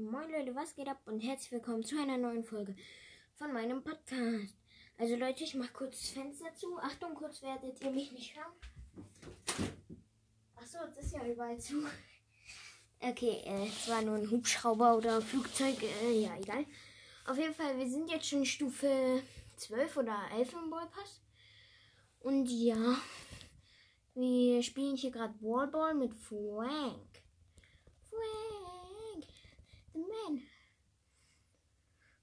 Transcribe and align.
Moin 0.00 0.30
Leute, 0.30 0.54
was 0.54 0.74
geht 0.74 0.88
ab 0.88 0.98
und 1.04 1.20
herzlich 1.20 1.52
willkommen 1.52 1.84
zu 1.84 2.00
einer 2.00 2.16
neuen 2.16 2.42
Folge 2.42 2.74
von 3.34 3.52
meinem 3.52 3.84
Podcast. 3.84 4.56
Also 4.96 5.14
Leute, 5.16 5.44
ich 5.44 5.54
mach 5.54 5.70
kurz 5.74 6.00
das 6.00 6.10
Fenster 6.10 6.54
zu. 6.54 6.78
Achtung, 6.78 7.14
kurz 7.14 7.42
werdet 7.42 7.82
ihr 7.82 7.90
mich 7.90 8.10
nicht 8.10 8.34
hören. 8.34 8.52
Achso, 10.56 10.78
das 10.86 11.04
ist 11.04 11.12
ja 11.12 11.26
überall 11.26 11.60
zu. 11.60 11.84
Okay, 12.98 13.42
äh, 13.44 13.66
es 13.66 13.88
war 13.88 14.00
nur 14.00 14.14
ein 14.14 14.30
Hubschrauber 14.30 14.96
oder 14.96 15.20
Flugzeug, 15.20 15.82
äh, 15.82 16.22
ja, 16.22 16.34
egal. 16.38 16.64
Auf 17.26 17.36
jeden 17.36 17.54
Fall, 17.54 17.76
wir 17.76 17.88
sind 17.88 18.10
jetzt 18.10 18.26
schon 18.26 18.46
Stufe 18.46 19.22
12 19.58 19.98
oder 19.98 20.16
11 20.32 20.54
im 20.54 20.70
Ballpass. 20.70 21.20
Und 22.20 22.46
ja, 22.46 22.96
wir 24.14 24.62
spielen 24.62 24.96
hier 24.96 25.10
gerade 25.10 25.34
Wallball 25.42 25.94
mit 25.94 26.14
Frank. 26.14 27.22
Frank, 28.08 28.59
the 29.92 30.00
man. 30.00 30.42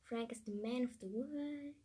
Frank 0.04 0.32
is 0.32 0.42
the 0.42 0.52
man 0.52 0.84
of 0.84 1.00
the 1.00 1.08
world. 1.08 1.76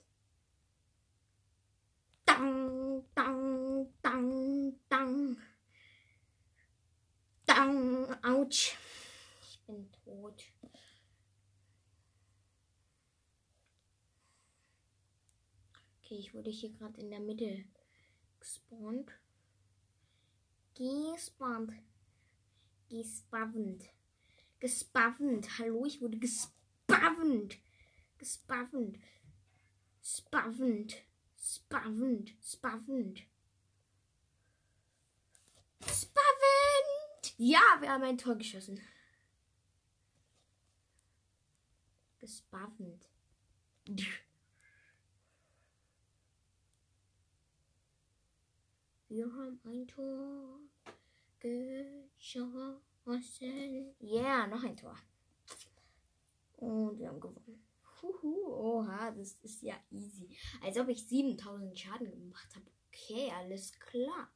Dang, 2.26 3.02
dang, 3.16 3.86
dang, 4.02 4.72
dang. 4.88 5.36
Dang, 7.46 8.06
ouch. 8.22 8.76
Ich 9.42 9.60
bin 9.66 9.90
tot. 10.04 10.44
Okay, 16.04 16.18
ich 16.18 16.32
wurde 16.34 16.50
hier 16.50 16.70
gerade 16.70 17.00
in 17.00 17.10
der 17.10 17.20
Mitte 17.20 17.64
gespawnt. 18.38 19.10
Gespawnt. 20.74 21.72
Gespawnt. 22.88 23.82
Gespawnt. 24.62 25.58
Hallo, 25.58 25.84
ich 25.86 26.00
wurde 26.00 26.20
gespawnt. 26.20 27.58
Gespawnt. 28.16 28.96
Spawnt. 30.00 31.02
Spawnt. 31.36 32.32
Spawnt. 32.40 33.22
Spawnt. 35.84 37.34
Ja, 37.38 37.60
wir 37.80 37.90
haben 37.90 38.04
ein 38.04 38.16
Tor 38.16 38.36
geschossen. 38.36 38.80
Gespawnt. 42.20 43.08
Wir 49.08 49.26
haben 49.26 49.60
ein 49.64 49.88
Tor 49.88 50.60
geschossen. 51.40 52.91
Ja, 53.04 54.46
noch 54.46 54.62
ein 54.62 54.76
Tor. 54.76 54.96
Und 56.56 56.98
wir 56.98 57.08
haben 57.08 57.20
gewonnen. 57.20 57.64
Huhu, 58.00 58.46
oha, 58.46 59.10
das 59.10 59.32
ist 59.42 59.62
ja 59.62 59.74
easy. 59.90 60.36
Als 60.62 60.76
ob 60.78 60.88
ich 60.88 61.06
7000 61.06 61.78
Schaden 61.78 62.10
gemacht 62.10 62.54
habe. 62.54 62.66
Okay, 62.88 63.30
alles 63.32 63.72
klar. 63.78 64.30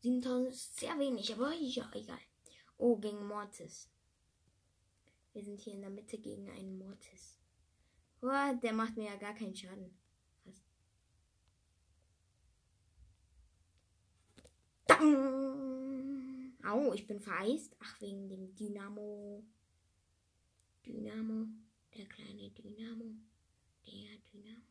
7000 0.00 0.48
ist 0.50 0.80
sehr 0.80 0.98
wenig, 0.98 1.32
aber 1.32 1.52
ja, 1.52 1.88
egal. 1.94 2.18
Oh, 2.78 2.96
gegen 2.96 3.26
Mortis. 3.26 3.88
Wir 5.32 5.44
sind 5.44 5.60
hier 5.60 5.74
in 5.74 5.82
der 5.82 5.90
Mitte 5.90 6.18
gegen 6.18 6.50
einen 6.50 6.78
Mortis. 6.78 7.38
Oh, 8.22 8.54
der 8.62 8.72
macht 8.72 8.96
mir 8.96 9.06
ja 9.06 9.16
gar 9.16 9.34
keinen 9.34 9.54
Schaden. 9.54 9.96
Was? 10.44 10.62
Dang! 14.86 15.69
Au, 16.64 16.92
ich 16.92 17.06
bin 17.06 17.20
vereist. 17.20 17.76
Ach, 17.80 18.00
wegen 18.00 18.28
dem 18.28 18.54
Dynamo. 18.54 19.44
Dynamo. 20.86 21.46
Der 21.96 22.06
kleine 22.06 22.50
Dynamo. 22.50 23.14
Der 23.86 24.18
Dynamo. 24.32 24.66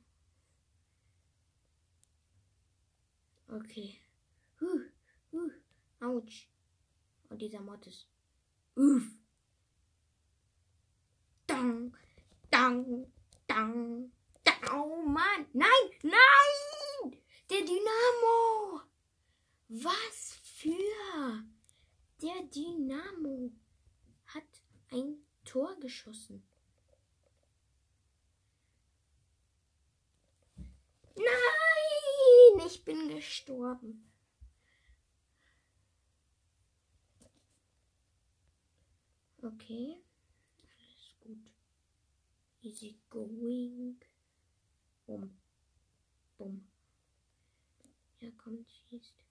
Okay. 3.48 3.99
Huh, 4.61 4.82
huh. 5.32 5.52
Autsch. 5.99 6.48
Und 7.30 7.42
dieser 7.42 7.61
Mortis. 7.61 8.08
Uff. 8.76 9.04
Dang, 11.48 11.95
dang, 12.52 13.11
dang, 13.48 14.11
dang. 14.44 14.70
Oh 14.72 15.02
Mann. 15.02 15.45
Nein, 15.54 15.70
nein! 16.04 17.20
Der 17.49 17.61
Dynamo. 17.61 18.82
Was 19.70 20.39
für? 20.44 21.44
Der 22.21 22.43
Dynamo 22.43 23.52
hat 24.27 24.43
ein 24.91 25.23
Tor 25.45 25.80
geschossen. 25.80 26.43
Nein, 31.15 32.67
ich 32.67 32.83
bin 32.83 33.07
gestorben. 33.07 34.11
Okay, 39.41 39.95
alles 40.61 41.15
gut. 41.21 41.51
Easy 42.61 42.99
going. 43.09 43.97
Bum, 45.05 45.39
bum. 46.37 46.67
Ja, 48.19 48.30
kommt, 48.31 48.69
schießt. 48.69 49.23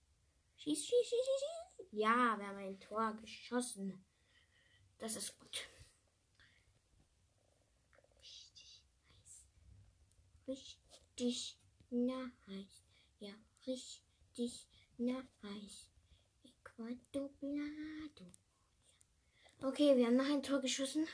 Schieß, 0.57 0.87
schieß, 0.87 0.87
schieß, 0.87 1.11
schieß, 1.11 1.41
schieß. 1.41 1.68
Ja, 1.91 2.39
wir 2.39 2.47
haben 2.47 2.59
ein 2.59 2.81
Tor 2.81 3.15
geschossen. 3.21 4.05
Das 4.99 5.17
ist 5.17 5.39
gut. 5.39 5.69
Richtig 8.21 8.83
heiß. 8.99 9.47
Richtig 10.47 11.59
nice. 11.91 12.85
Ja, 13.21 13.35
richtig 13.67 14.69
nice. 14.99 15.91
Equadoblado. 16.45 18.33
Okay, 19.63 19.97
wir 19.97 20.07
haben 20.07 20.17
noch 20.17 20.31
ein 20.31 20.43
Tor 20.43 20.61
geschossen. 20.61 21.07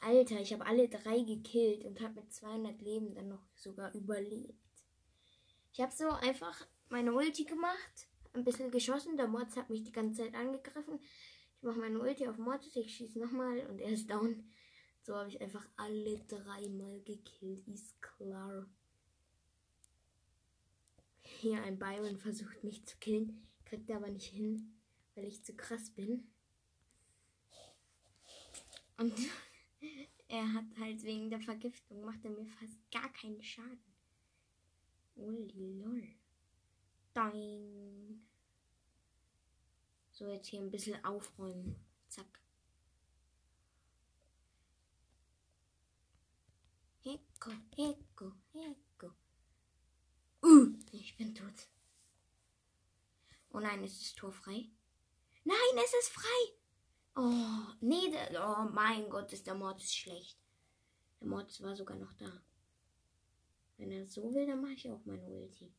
Alter, 0.00 0.40
ich 0.40 0.52
habe 0.52 0.66
alle 0.66 0.88
drei 0.88 1.20
gekillt 1.20 1.84
und 1.84 2.00
habe 2.00 2.14
mit 2.14 2.32
200 2.32 2.80
Leben 2.80 3.14
dann 3.14 3.28
noch 3.28 3.46
sogar 3.54 3.94
überlebt. 3.94 4.54
Ich 5.72 5.80
habe 5.80 5.92
so 5.92 6.08
einfach 6.08 6.66
meine 6.88 7.12
Ulti 7.12 7.44
gemacht, 7.44 8.08
ein 8.36 8.44
bisschen 8.44 8.70
geschossen. 8.70 9.16
Der 9.16 9.28
Mords 9.28 9.56
hat 9.56 9.70
mich 9.70 9.82
die 9.82 9.92
ganze 9.92 10.22
Zeit 10.22 10.34
angegriffen. 10.34 11.00
Ich 11.56 11.62
mache 11.62 11.78
meine 11.78 11.98
Ulti 11.98 12.28
auf 12.28 12.38
Mortis, 12.38 12.76
ich 12.76 12.94
schieße 12.94 13.18
nochmal 13.18 13.60
und 13.66 13.80
er 13.80 13.90
ist 13.90 14.10
down. 14.10 14.44
So 15.02 15.16
habe 15.16 15.28
ich 15.28 15.40
einfach 15.40 15.66
alle 15.76 16.18
dreimal 16.26 17.00
gekillt. 17.00 17.66
Ist 17.68 18.00
klar. 18.02 18.66
Hier 21.22 21.62
ein 21.62 21.78
Byron 21.78 22.18
versucht 22.18 22.62
mich 22.62 22.84
zu 22.86 22.96
killen, 22.98 23.46
kriegt 23.64 23.88
er 23.90 23.96
aber 23.96 24.10
nicht 24.10 24.26
hin, 24.32 24.74
weil 25.14 25.24
ich 25.24 25.42
zu 25.44 25.54
krass 25.54 25.90
bin. 25.90 26.26
Und 28.96 29.12
er 30.28 30.52
hat 30.52 30.64
halt 30.78 31.02
wegen 31.02 31.30
der 31.30 31.40
Vergiftung 31.40 32.04
macht 32.04 32.24
er 32.24 32.30
mir 32.30 32.46
fast 32.46 32.90
gar 32.90 33.12
keinen 33.12 33.42
Schaden. 33.42 33.78
Uli 35.16 35.80
lol. 35.80 36.08
Dein. 37.16 38.28
So, 40.10 40.28
jetzt 40.28 40.48
hier 40.48 40.60
ein 40.60 40.70
bisschen 40.70 41.02
aufräumen. 41.02 41.82
Zack. 42.08 42.42
Heko, 47.00 47.52
Heko, 47.74 48.32
Heko. 48.52 49.14
Uh, 50.42 50.74
ich 50.92 51.16
bin 51.16 51.34
tot. 51.34 51.70
Oh 53.48 53.60
nein, 53.60 53.82
ist 53.82 54.02
das 54.02 54.14
Tor 54.14 54.30
frei? 54.30 54.68
Nein, 55.44 55.56
es 55.82 55.94
ist 55.94 56.10
frei. 56.10 56.58
Oh, 57.14 57.72
nee, 57.80 58.14
oh 58.38 58.68
mein 58.70 59.08
Gott, 59.08 59.32
ist 59.32 59.46
der 59.46 59.54
Mortis 59.54 59.94
schlecht. 59.94 60.38
Der 61.22 61.28
Mortis 61.28 61.62
war 61.62 61.74
sogar 61.74 61.96
noch 61.96 62.12
da. 62.12 62.42
Wenn 63.78 63.90
er 63.90 64.06
so 64.06 64.34
will, 64.34 64.46
dann 64.46 64.60
mache 64.60 64.72
ich 64.72 64.90
auch 64.90 65.02
meine 65.06 65.26
Ulti. 65.30 65.72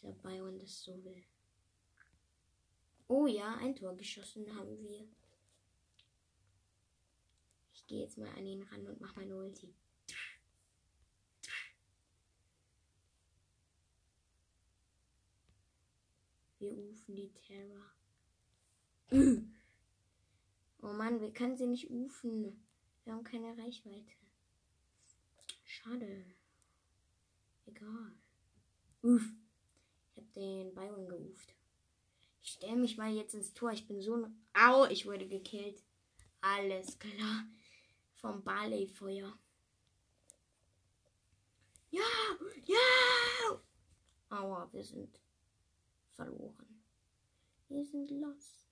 Dieser 0.00 0.12
Byron 0.12 0.58
das 0.58 0.82
so 0.82 1.04
will. 1.04 1.22
Oh 3.08 3.26
ja, 3.26 3.56
ein 3.56 3.74
Tor 3.74 3.96
geschossen 3.96 4.54
haben 4.56 4.82
wir. 4.82 5.06
Ich 7.74 7.86
gehe 7.86 8.00
jetzt 8.00 8.18
mal 8.18 8.28
an 8.36 8.46
ihn 8.46 8.62
ran 8.62 8.86
und 8.86 9.00
mache 9.00 9.18
meine 9.18 9.36
Ulti. 9.36 9.74
Wir 16.60 16.72
rufen 16.72 17.16
die 17.16 17.32
Terra. 17.32 17.92
Oh 20.82 20.94
Mann, 20.94 21.20
wir 21.20 21.30
können 21.30 21.58
sie 21.58 21.66
nicht 21.66 21.90
ufen. 21.90 22.64
Wir 23.04 23.12
haben 23.12 23.22
keine 23.22 23.54
Reichweite. 23.58 24.14
Schade. 25.66 26.24
Egal. 27.66 28.12
Uff. 29.02 29.30
Den 30.34 30.74
Byron 30.74 31.08
geuft. 31.08 31.54
Ich 32.42 32.52
stelle 32.52 32.76
mich 32.76 32.96
mal 32.96 33.12
jetzt 33.12 33.34
ins 33.34 33.52
Tor. 33.52 33.72
Ich 33.72 33.86
bin 33.86 34.00
so 34.00 34.14
ein. 34.14 34.46
Au, 34.54 34.86
ich 34.86 35.06
wurde 35.06 35.26
gekillt. 35.26 35.82
Alles 36.40 36.98
klar. 36.98 37.44
Vom 38.14 38.42
Barley-Feuer. 38.42 39.38
Ja, 41.90 42.02
ja. 42.64 43.60
Aua, 44.30 44.68
wir 44.72 44.84
sind 44.84 45.20
verloren. 46.12 46.82
Wir 47.68 47.84
sind 47.84 48.10
los. 48.10 48.66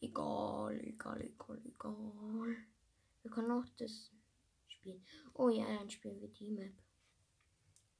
Egal, 0.00 0.80
egal, 0.80 1.20
egal, 1.22 1.60
egal. 1.64 2.56
Wir 3.22 3.30
können 3.30 3.50
auch 3.52 3.68
das 3.76 4.10
spielen. 4.66 5.04
Oh 5.34 5.48
ja, 5.48 5.64
dann 5.66 5.90
spielen 5.90 6.20
wir 6.20 6.28
die 6.28 6.50
Map. 6.50 6.72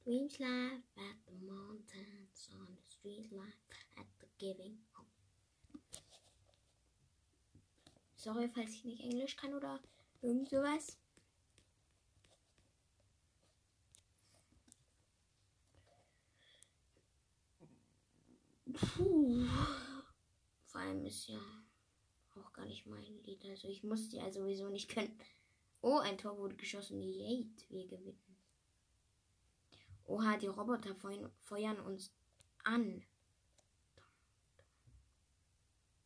Dreams 0.05 0.41
life 0.41 0.83
at 0.97 1.17
the 1.27 1.47
mountains 1.47 2.49
on 2.53 2.67
the 2.75 2.83
street 2.91 3.31
life 3.31 3.55
at 3.97 4.07
the 4.19 4.27
giving 4.37 4.79
home. 4.95 5.07
Sorry, 8.17 8.49
falls 8.49 8.71
ich 8.71 8.85
nicht 8.85 9.05
Englisch 9.05 9.37
kann 9.37 9.55
oder 9.55 9.81
irgend 10.21 10.49
sowas. 10.49 10.99
Puh. 18.73 19.47
Vor 20.67 20.81
allem 20.81 21.05
ist 21.07 21.29
ja 21.29 21.41
auch 22.35 22.53
gar 22.53 22.67
nicht 22.67 22.87
mein 22.87 23.23
Lied. 23.23 23.45
Also 23.45 23.69
ich 23.69 23.85
musste 23.85 24.17
ja 24.17 24.31
sowieso 24.33 24.69
nicht 24.69 24.89
können. 24.89 25.17
Oh, 25.81 25.99
ein 25.99 26.19
Tor 26.19 26.39
wurde 26.39 26.57
geschossen. 26.57 27.01
Yay, 27.01 27.47
wir 27.69 27.87
gewinnen. 27.87 28.32
Oha, 30.13 30.37
die 30.37 30.47
Roboter 30.47 30.95
feuern 30.95 31.81
uns 31.81 32.13
an. 32.65 33.03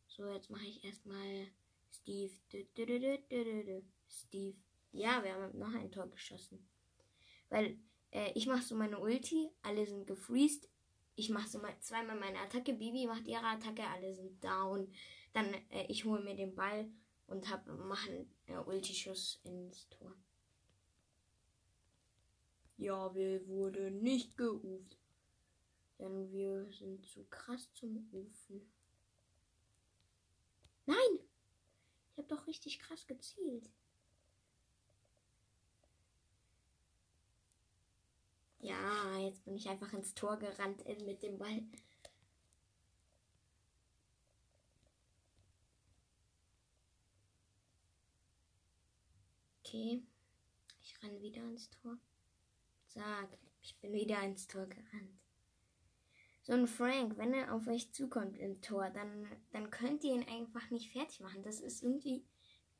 So, 0.07 0.29
jetzt 0.29 0.49
mache 0.49 0.65
ich 0.65 0.81
erstmal 0.81 1.47
Steve. 1.91 2.31
Steve. 4.07 4.57
Ja, 4.93 5.21
wir 5.25 5.33
haben 5.33 5.59
noch 5.59 5.73
ein 5.73 5.91
Tor 5.91 6.09
geschossen. 6.09 6.65
Weil 7.49 7.77
äh, 8.11 8.31
ich 8.33 8.47
mache 8.47 8.61
so 8.63 8.75
meine 8.75 8.97
Ulti, 8.97 9.51
alle 9.61 9.85
sind 9.85 10.07
gefreezed. 10.07 10.69
Ich 11.15 11.29
mache 11.29 11.49
so 11.49 11.59
mal 11.59 11.77
zweimal 11.81 12.17
meine 12.17 12.39
Attacke. 12.39 12.71
Bibi 12.71 13.07
macht 13.07 13.27
ihre 13.27 13.45
Attacke, 13.45 13.85
alle 13.87 14.13
sind 14.13 14.41
down. 14.41 14.89
Dann 15.33 15.53
äh, 15.69 15.85
ich 15.89 16.05
hole 16.05 16.23
mir 16.23 16.35
den 16.37 16.55
Ball 16.55 16.89
und 17.25 17.49
hab 17.49 17.67
machen 17.67 18.33
äh, 18.45 18.55
Ulti-Schuss 18.55 19.41
ins 19.43 19.89
Tor. 19.89 20.15
Ja, 22.77 23.13
wir 23.15 23.47
wurden 23.47 24.01
nicht 24.01 24.37
geuft. 24.37 24.97
Denn 25.99 26.31
wir 26.31 26.71
sind 26.71 27.05
zu 27.07 27.23
krass 27.25 27.73
zum 27.73 28.07
Rufen. 28.13 28.71
Nein! 30.85 31.19
Ich 32.11 32.17
habe 32.17 32.27
doch 32.27 32.47
richtig 32.47 32.79
krass 32.79 33.05
gezielt. 33.07 33.69
Ja, 38.59 39.17
jetzt 39.19 39.43
bin 39.45 39.55
ich 39.55 39.69
einfach 39.69 39.93
ins 39.93 40.13
Tor 40.13 40.37
gerannt 40.37 40.83
mit 41.05 41.23
dem 41.23 41.37
Ball. 41.37 41.63
Okay, 49.63 50.01
ich 50.81 51.03
renne 51.03 51.21
wieder 51.21 51.43
ins 51.43 51.69
Tor. 51.69 51.97
Sag, 52.97 53.29
ich 53.61 53.77
bin 53.79 53.93
wieder 53.93 54.23
ins 54.23 54.47
Tor 54.47 54.65
gerannt. 54.65 55.21
So 56.41 56.53
ein 56.53 56.65
Frank, 56.65 57.15
wenn 57.17 57.31
er 57.31 57.53
auf 57.53 57.67
euch 57.67 57.93
zukommt 57.93 58.39
im 58.39 58.59
Tor, 58.59 58.89
dann, 58.89 59.27
dann 59.51 59.69
könnt 59.69 60.03
ihr 60.03 60.15
ihn 60.15 60.27
einfach 60.27 60.71
nicht 60.71 60.91
fertig 60.91 61.19
machen. 61.19 61.43
Das 61.43 61.59
ist 61.59 61.83
irgendwie 61.83 62.25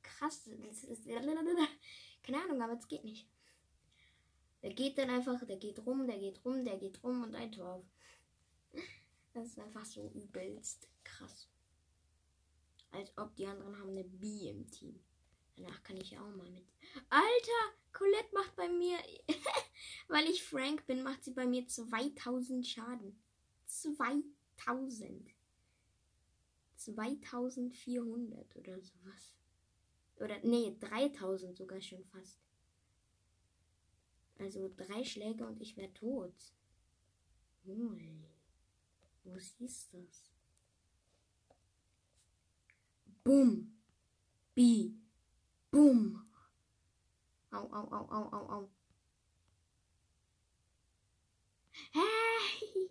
krass. 0.02 0.50
Das 0.66 0.84
ist, 0.86 1.06
keine 2.24 2.42
Ahnung, 2.42 2.62
aber 2.64 2.74
es 2.74 2.88
geht 2.88 3.04
nicht. 3.04 3.28
Der 4.64 4.74
geht 4.74 4.98
dann 4.98 5.12
einfach, 5.12 5.46
der 5.46 5.58
geht 5.58 5.86
rum, 5.86 6.08
der 6.08 6.18
geht 6.18 6.44
rum, 6.44 6.66
der 6.66 6.78
geht 6.78 7.04
rum 7.04 7.22
und 7.22 7.36
ein 7.36 7.52
Tor 7.52 7.76
auf. 7.76 7.86
Das 9.36 9.46
ist 9.46 9.60
einfach 9.60 9.86
so 9.86 10.10
übelst 10.16 10.90
krass. 11.04 11.48
Als 12.90 13.16
ob 13.20 13.36
die 13.36 13.46
anderen 13.46 13.78
haben 13.78 13.92
eine 13.92 14.04
B 14.04 14.50
im 14.50 14.68
Team. 14.72 15.00
Danach 15.58 15.84
kann 15.84 15.98
ich 15.98 16.18
auch 16.18 16.36
mal 16.36 16.50
mit. 16.52 16.66
Alter, 17.10 17.74
Colette 17.92 18.34
macht 18.34 18.56
bei 18.56 18.70
mir, 18.70 18.98
weil 20.08 20.26
ich 20.26 20.44
Frank 20.44 20.86
bin, 20.86 21.02
macht 21.02 21.24
sie 21.24 21.32
bei 21.32 21.48
mir 21.48 21.68
2000 21.68 22.66
Schaden. 22.66 23.20
2000. 23.66 25.32
2400 26.76 28.56
oder 28.56 28.80
sowas. 28.80 29.36
Oder 30.18 30.40
nee, 30.44 30.78
3000 30.80 31.58
sogar 31.58 31.82
schon 31.82 32.06
fast. 32.06 32.40
Also 34.38 34.72
drei 34.78 35.04
Schläge 35.04 35.46
und 35.46 35.60
ich 35.60 35.76
wäre 35.76 35.94
tot. 35.94 36.36
Ui. 37.66 38.24
Wo 39.24 39.40
siehst 39.40 39.94
das? 39.94 40.32
Bumm. 43.24 43.74
B. 44.54 44.92
Bumm. 45.78 46.26
Au, 47.52 47.58
au, 47.58 47.88
au, 47.96 48.06
au, 48.10 48.30
au, 48.36 48.46
au. 48.56 48.70
Hey, 51.94 52.90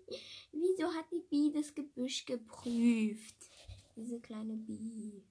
wieso 0.53 0.93
hat 0.95 1.11
die 1.11 1.25
Bi 1.29 1.51
das 1.53 1.75
Gebüsch 1.75 2.25
geprüft? 2.27 3.51
Diese 3.97 4.21
kleine 4.21 4.57
Bi. 4.57 5.25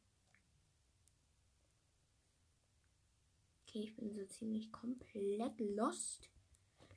Okay, 3.62 3.84
ich 3.84 3.96
bin 3.96 4.12
so 4.12 4.25
ziemlich 4.25 4.74
komplett 4.74 5.57
lost. 5.62 6.30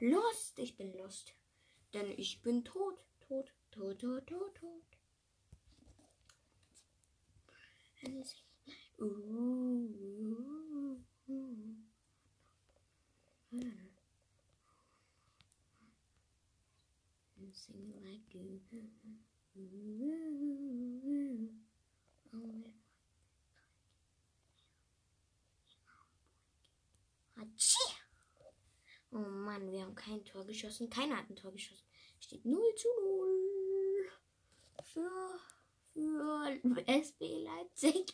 Lost, 0.01 0.59
ich 0.59 0.77
bin 0.77 0.93
lost. 0.99 1.35
Denn 1.95 2.11
ich 2.17 2.43
bin 2.43 2.65
tot, 2.65 2.99
tot, 3.21 3.55
tot, 3.71 4.01
tot, 4.01 4.27
tot, 4.27 4.55
tot. 4.57 4.89
Oh 29.11 29.19
Mann, 29.19 29.71
wir 29.73 29.83
haben 29.83 29.95
kein 29.95 30.25
Tor 30.25 30.45
geschossen. 30.45 30.91
Keiner 30.91 31.17
hat 31.17 31.31
ein 31.31 31.37
Tor 31.37 31.53
geschossen. 31.53 31.87
Steht 32.21 32.45
0 32.45 32.61
zu 32.75 32.89
0 33.01 34.11
für, 34.83 35.41
für 35.95 36.87
SB 36.87 37.45
Leipzig. 37.45 38.13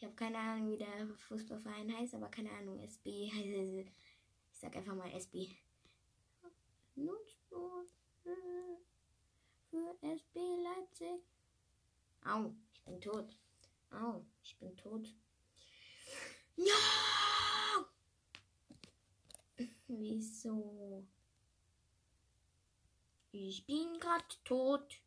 Ich 0.00 0.06
habe 0.06 0.16
keine 0.16 0.38
Ahnung, 0.38 0.70
wie 0.70 0.78
der 0.78 1.06
Fußballverein 1.28 1.94
heißt, 1.94 2.14
aber 2.14 2.30
keine 2.30 2.50
Ahnung, 2.52 2.80
SB 2.80 3.30
heißt. 3.30 3.90
Ich 4.52 4.58
sag 4.58 4.74
einfach 4.74 4.94
mal 4.94 5.12
SB. 5.12 5.48
0 6.96 7.18
zu 7.48 7.86
0 8.24 8.78
für 9.68 9.96
SB 10.02 10.38
Leipzig. 10.62 11.22
Au, 12.24 12.54
ich 12.72 12.82
bin 12.82 13.00
tot. 13.00 13.36
Au, 13.90 14.24
ich 14.42 14.58
bin 14.58 14.74
tot. 14.76 15.14
Ja! 16.56 17.86
Wieso? 19.86 21.06
Ich 23.32 23.66
bin 23.66 23.98
grad 23.98 24.44
tot 24.44 24.98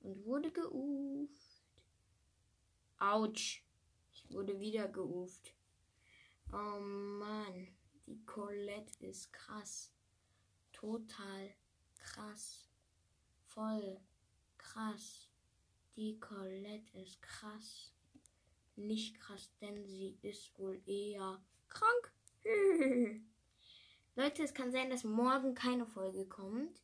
und 0.00 0.24
wurde 0.24 0.50
geuft. 0.50 1.53
Autsch. 3.12 3.62
Ich 4.12 4.30
wurde 4.30 4.58
wieder 4.58 4.88
geuft. 4.88 5.52
Oh 6.50 6.80
Mann, 6.80 7.68
die 8.06 8.24
Colette 8.24 9.04
ist 9.04 9.30
krass. 9.30 9.92
Total 10.72 11.54
krass. 11.98 12.66
Voll 13.48 14.00
krass. 14.56 15.28
Die 15.96 16.18
Colette 16.18 16.98
ist 16.98 17.20
krass. 17.20 17.92
Nicht 18.76 19.20
krass, 19.20 19.50
denn 19.60 19.84
sie 19.84 20.18
ist 20.22 20.58
wohl 20.58 20.80
eher 20.86 21.42
krank. 21.68 22.12
Leute, 24.16 24.42
es 24.42 24.54
kann 24.54 24.72
sein, 24.72 24.88
dass 24.88 25.04
morgen 25.04 25.54
keine 25.54 25.86
Folge 25.86 26.24
kommt. 26.26 26.80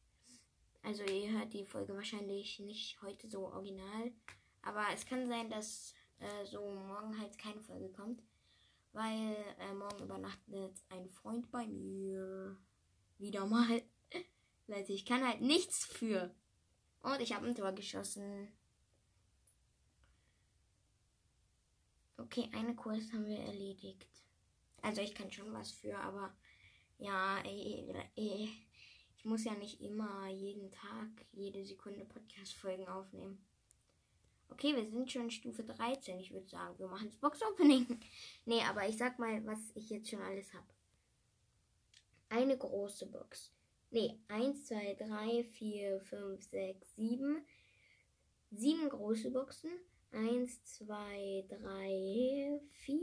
Also 0.82 1.02
ihr 1.04 1.32
hört 1.32 1.54
die 1.54 1.64
Folge 1.64 1.94
wahrscheinlich 1.94 2.60
nicht 2.60 3.00
heute 3.00 3.28
so 3.28 3.46
original. 3.46 4.12
Aber 4.62 4.84
es 4.92 5.06
kann 5.06 5.26
sein, 5.26 5.48
dass 5.48 5.94
äh, 6.20 6.44
so 6.46 6.60
morgen 6.70 7.18
halt 7.18 7.36
keine 7.38 7.60
Folge 7.60 7.90
kommt. 7.90 8.22
Weil 8.92 9.36
äh, 9.58 9.74
morgen 9.74 10.02
übernachtet 10.04 10.82
ein 10.88 11.08
Freund 11.08 11.50
bei 11.50 11.66
mir. 11.66 12.56
Wieder 13.18 13.46
mal. 13.46 13.82
Leute, 14.66 14.92
ich 14.92 15.04
kann 15.04 15.26
halt 15.26 15.40
nichts 15.40 15.84
für. 15.84 16.34
Und 17.02 17.20
ich 17.20 17.34
habe 17.34 17.46
ein 17.46 17.54
Tor 17.54 17.72
geschossen. 17.72 18.48
Okay, 22.16 22.50
eine 22.52 22.76
Quest 22.76 23.12
haben 23.12 23.26
wir 23.26 23.38
erledigt. 23.38 24.06
Also 24.82 25.00
ich 25.00 25.14
kann 25.14 25.30
schon 25.30 25.52
was 25.52 25.70
für, 25.70 25.98
aber 25.98 26.34
ja, 26.98 27.42
ich 28.14 29.24
muss 29.24 29.44
ja 29.44 29.54
nicht 29.54 29.80
immer 29.80 30.28
jeden 30.28 30.70
Tag, 30.70 31.08
jede 31.32 31.64
Sekunde 31.64 32.04
Podcast-Folgen 32.04 32.88
aufnehmen. 32.88 33.44
Okay, 34.50 34.74
wir 34.74 34.84
sind 34.84 35.10
schon 35.10 35.30
Stufe 35.30 35.64
13. 35.64 36.18
Ich 36.18 36.32
würde 36.32 36.48
sagen, 36.48 36.78
wir 36.78 36.88
machen 36.88 37.06
das 37.06 37.16
Box-Opening. 37.16 38.00
nee, 38.44 38.60
aber 38.62 38.88
ich 38.88 38.96
sag 38.96 39.18
mal, 39.18 39.44
was 39.46 39.58
ich 39.74 39.88
jetzt 39.90 40.10
schon 40.10 40.20
alles 40.22 40.52
habe. 40.52 40.66
Eine 42.28 42.56
große 42.56 43.06
Box. 43.06 43.52
Nee, 43.90 44.18
1, 44.28 44.66
2, 44.66 44.94
3, 44.94 45.44
4, 45.44 46.00
5, 46.00 46.42
6, 46.42 46.94
7. 46.96 47.44
Sieben 48.52 48.88
große 48.88 49.30
Boxen. 49.30 49.70
1, 50.12 50.64
2, 50.64 51.44
3, 51.48 52.60
4. 52.70 52.98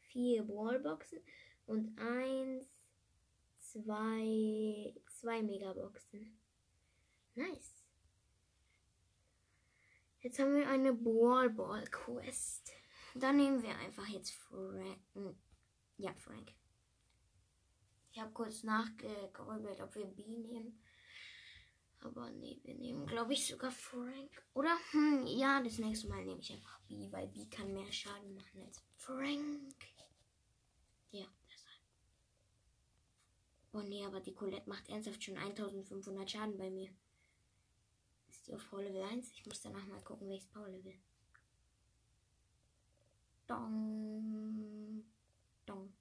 Vier 0.00 0.48
Wallboxen. 0.48 1.20
Und 1.66 1.98
1, 1.98 2.66
2, 3.58 4.94
2 5.20 5.42
Megaboxen. 5.42 6.38
Nice. 7.34 7.87
Jetzt 10.28 10.40
haben 10.40 10.56
wir 10.56 10.68
eine 10.68 10.92
Ball 10.92 11.84
Quest. 11.90 12.70
Dann 13.14 13.38
nehmen 13.38 13.62
wir 13.62 13.74
einfach 13.78 14.06
jetzt 14.08 14.32
Frank. 14.32 15.00
Hm, 15.14 15.34
ja, 15.96 16.12
Frank. 16.12 16.52
Ich 18.12 18.20
habe 18.20 18.30
kurz 18.32 18.62
nachgegrübelt, 18.62 19.80
ob 19.80 19.94
wir 19.94 20.04
B 20.04 20.22
nehmen. 20.26 20.84
Aber 22.00 22.28
nee, 22.28 22.60
wir 22.62 22.74
nehmen, 22.74 23.06
glaube 23.06 23.32
ich, 23.32 23.46
sogar 23.46 23.70
Frank. 23.70 24.30
Oder? 24.52 24.76
Hm, 24.90 25.26
ja, 25.26 25.62
das 25.62 25.78
nächste 25.78 26.08
Mal 26.08 26.22
nehme 26.26 26.40
ich 26.40 26.52
einfach 26.52 26.78
B, 26.80 27.10
weil 27.10 27.28
B 27.28 27.46
kann 27.46 27.72
mehr 27.72 27.90
Schaden 27.90 28.34
machen 28.34 28.62
als 28.66 28.84
Frank. 28.96 29.76
Ja, 31.10 31.26
deshalb. 31.50 31.80
Oh 33.72 33.80
nee, 33.80 34.04
aber 34.04 34.20
die 34.20 34.34
Colette 34.34 34.68
macht 34.68 34.90
ernsthaft 34.90 35.24
schon 35.24 35.38
1500 35.38 36.30
Schaden 36.30 36.58
bei 36.58 36.68
mir 36.68 36.90
auf 38.54 38.68
Power 38.70 38.82
Level 38.82 39.02
1. 39.02 39.32
Ich 39.32 39.46
muss 39.46 39.60
danach 39.60 39.86
mal 39.86 40.00
gucken, 40.02 40.28
welches 40.28 40.48
Power 40.48 40.68
Level. 40.68 40.94
Dong. 43.46 45.04
Dong. 45.66 45.92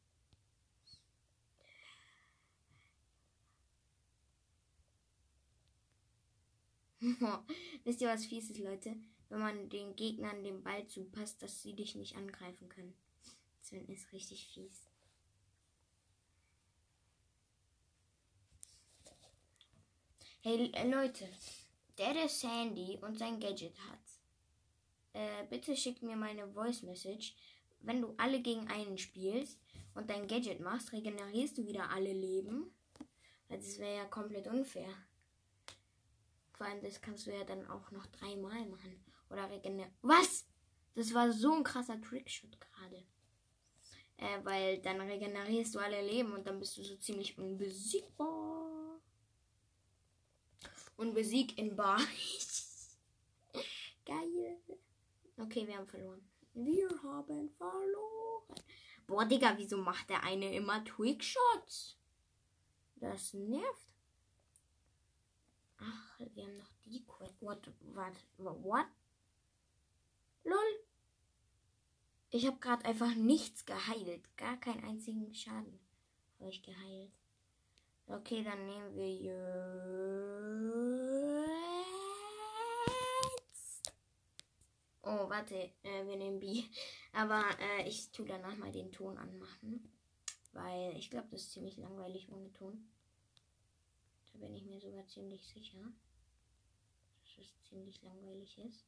Wisst 7.84 8.02
ihr, 8.02 8.10
was 8.10 8.26
fies 8.26 8.50
ist, 8.50 8.60
Leute? 8.60 8.96
Wenn 9.30 9.40
man 9.40 9.70
den 9.70 9.96
Gegnern 9.96 10.44
den 10.44 10.64
Ball 10.64 10.88
zupasst, 10.88 11.42
dass 11.42 11.62
sie 11.62 11.74
dich 11.74 11.96
nicht 11.96 12.16
angreifen 12.16 12.70
können. 12.70 12.94
Das 13.62 13.72
ist 13.72 14.12
richtig 14.14 14.48
fies. 14.48 14.88
Hey 20.42 20.72
äh, 20.74 20.90
Leute, 20.90 21.28
der, 21.98 22.14
der 22.14 22.30
Sandy 22.30 22.98
und 23.02 23.18
sein 23.18 23.40
Gadget 23.40 23.78
hat, 23.90 24.00
äh, 25.14 25.46
bitte 25.50 25.76
schick 25.76 26.02
mir 26.04 26.16
meine 26.16 26.48
Voice 26.48 26.84
Message. 26.84 27.36
Wenn 27.80 28.02
du 28.02 28.14
alle 28.18 28.42
gegen 28.42 28.68
einen 28.70 28.98
spielst 28.98 29.60
und 29.96 30.10
dein 30.10 30.28
Gadget 30.28 30.60
machst, 30.60 30.92
regenerierst 30.94 31.58
du 31.58 31.66
wieder 31.66 31.90
alle 31.90 32.14
Leben. 32.14 32.72
Also 33.50 33.68
das 33.68 33.80
wäre 33.80 33.98
ja 33.98 34.06
komplett 34.06 34.48
unfair. 34.48 34.90
Vor 36.54 36.68
allem, 36.68 36.82
das 36.82 37.02
kannst 37.02 37.28
du 37.28 37.32
ja 37.32 37.44
dann 37.44 37.68
auch 37.68 37.92
noch 37.92 38.06
dreimal 38.08 38.66
machen. 38.66 39.04
Oder 39.30 39.50
regenerieren. 39.50 39.94
Was? 40.02 40.48
Das 40.96 41.14
war 41.14 41.32
so 41.32 41.54
ein 41.54 41.64
krasser 41.64 42.02
Trickshot 42.02 42.60
gerade. 42.60 43.04
Äh, 44.18 44.44
weil 44.44 44.80
dann 44.80 45.00
regenerierst 45.00 45.76
du 45.76 45.80
alle 45.80 46.02
Leben 46.02 46.34
und 46.34 46.48
dann 46.48 46.60
bist 46.60 46.78
du 46.78 46.84
so 46.84 46.96
ziemlich 46.96 47.38
unbesiegbar 47.38 48.77
und 50.98 51.14
Musik 51.14 51.58
in 51.58 51.76
Bar. 51.76 52.00
Geil. 54.06 54.58
Okay, 55.38 55.68
wir 55.68 55.78
haben 55.78 55.88
verloren. 55.88 56.22
Wir 56.54 56.90
haben 57.04 57.50
verloren. 57.52 58.56
Boah, 59.06 59.26
Digga, 59.26 59.58
wieso 59.58 59.78
macht 59.78 60.10
der 60.10 60.24
eine 60.24 60.54
immer 60.54 60.84
Trickshots? 60.84 61.98
Das 62.96 63.34
nervt. 63.34 63.88
Ach, 65.78 66.20
wir 66.20 66.44
haben 66.44 66.58
noch 66.58 66.72
die 66.86 67.06
Quest. 67.06 67.42
What? 67.42 67.72
What? 67.94 68.14
What? 68.38 68.88
Lol. 70.44 70.58
Ich 72.32 72.46
habe 72.48 72.58
gerade 72.58 72.86
einfach 72.86 73.14
nichts 73.16 73.66
geheilt. 73.66 74.36
Gar 74.36 74.58
keinen 74.58 74.84
einzigen 74.84 75.34
Schaden 75.34 75.80
habe 76.40 76.50
ich 76.50 76.64
geheilt. 76.64 77.12
Okay, 78.10 78.42
dann 78.42 78.66
nehmen 78.66 78.96
wir 78.96 79.14
jetzt. 79.14 79.38
Oh, 85.02 85.30
warte, 85.30 85.56
äh, 85.84 86.06
wir 86.06 86.16
nehmen 86.16 86.40
B. 86.40 86.64
Aber 87.12 87.44
äh, 87.60 87.88
ich 87.88 88.10
tue 88.12 88.26
danach 88.26 88.56
mal 88.58 88.72
den 88.72 88.92
Ton 88.94 89.18
anmachen. 89.18 89.92
Weil 90.54 90.96
ich 90.98 91.10
glaube, 91.10 91.28
das 91.32 91.42
ist 91.42 91.52
ziemlich 91.52 91.76
langweilig 91.78 92.30
ohne 92.32 92.52
Ton. 92.54 92.90
Da 94.32 94.40
bin 94.40 94.56
ich 94.56 94.64
mir 94.66 94.80
sogar 94.80 95.06
ziemlich 95.08 95.46
sicher, 95.46 95.80
dass 97.20 97.46
es 97.46 97.62
ziemlich 97.70 98.02
langweilig 98.04 98.58
ist. 98.60 98.86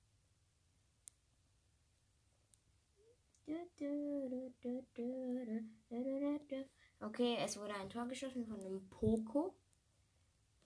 Okay, 7.02 7.38
es 7.40 7.58
wurde 7.58 7.74
ein 7.76 7.90
Tor 7.90 8.08
geschossen 8.08 8.46
von 8.46 8.60
einem 8.60 8.86
Poco. 8.90 9.56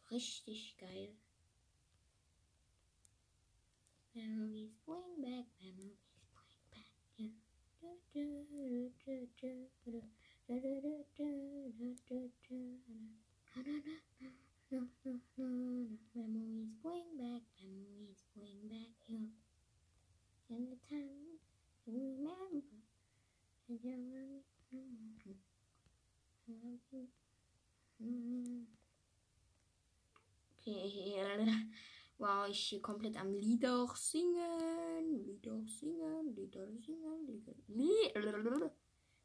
Richtig 0.10 0.75
geil. 0.78 1.16
Memories 4.16 4.74
bring 4.84 5.22
back, 5.22 5.46
memories 5.60 6.00
bring 6.40 6.58
back. 6.72 6.90
Memories 8.10 8.94
bring 16.82 17.18
back, 17.18 17.44
memories 17.63 18.24
bring 18.36 18.68
back 18.70 18.96
you. 19.08 19.30
And 20.50 20.68
the 20.72 20.78
time 20.90 21.38
you 21.86 21.94
remember. 21.94 22.66
And 23.70 23.80
you 23.84 25.36
Wow, 32.18 32.50
ich 32.50 32.60
hier 32.60 32.82
komplett 32.82 33.18
am 33.18 33.34
Lieder 33.34 33.88
singen, 33.96 35.24
Lieder 35.26 35.66
singen, 35.66 36.36
Lieder 36.36 36.68
singen, 36.80 37.26
Lieder, 37.26 38.72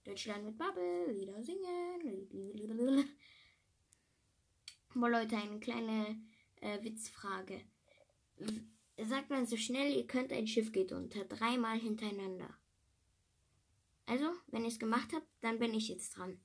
Deutschland 0.04 0.44
mit 0.44 0.56
Bubble, 0.58 1.12
Lieder 1.12 1.42
singen. 1.42 2.28
Boah, 4.94 5.10
Leute, 5.10 5.36
eine 5.36 5.60
kleine 5.60 6.20
äh, 6.60 6.82
Witzfrage. 6.82 7.62
Sagt 8.96 9.30
man 9.30 9.46
so 9.46 9.56
schnell, 9.56 9.96
ihr 9.96 10.06
könnt, 10.06 10.32
ein 10.32 10.46
Schiff 10.46 10.72
geht 10.72 10.92
unter, 10.92 11.24
dreimal 11.24 11.78
hintereinander. 11.78 12.56
Also, 14.06 14.32
wenn 14.48 14.62
ihr 14.62 14.68
es 14.68 14.78
gemacht 14.78 15.12
habt, 15.12 15.28
dann 15.40 15.58
bin 15.58 15.74
ich 15.74 15.88
jetzt 15.88 16.16
dran. 16.16 16.40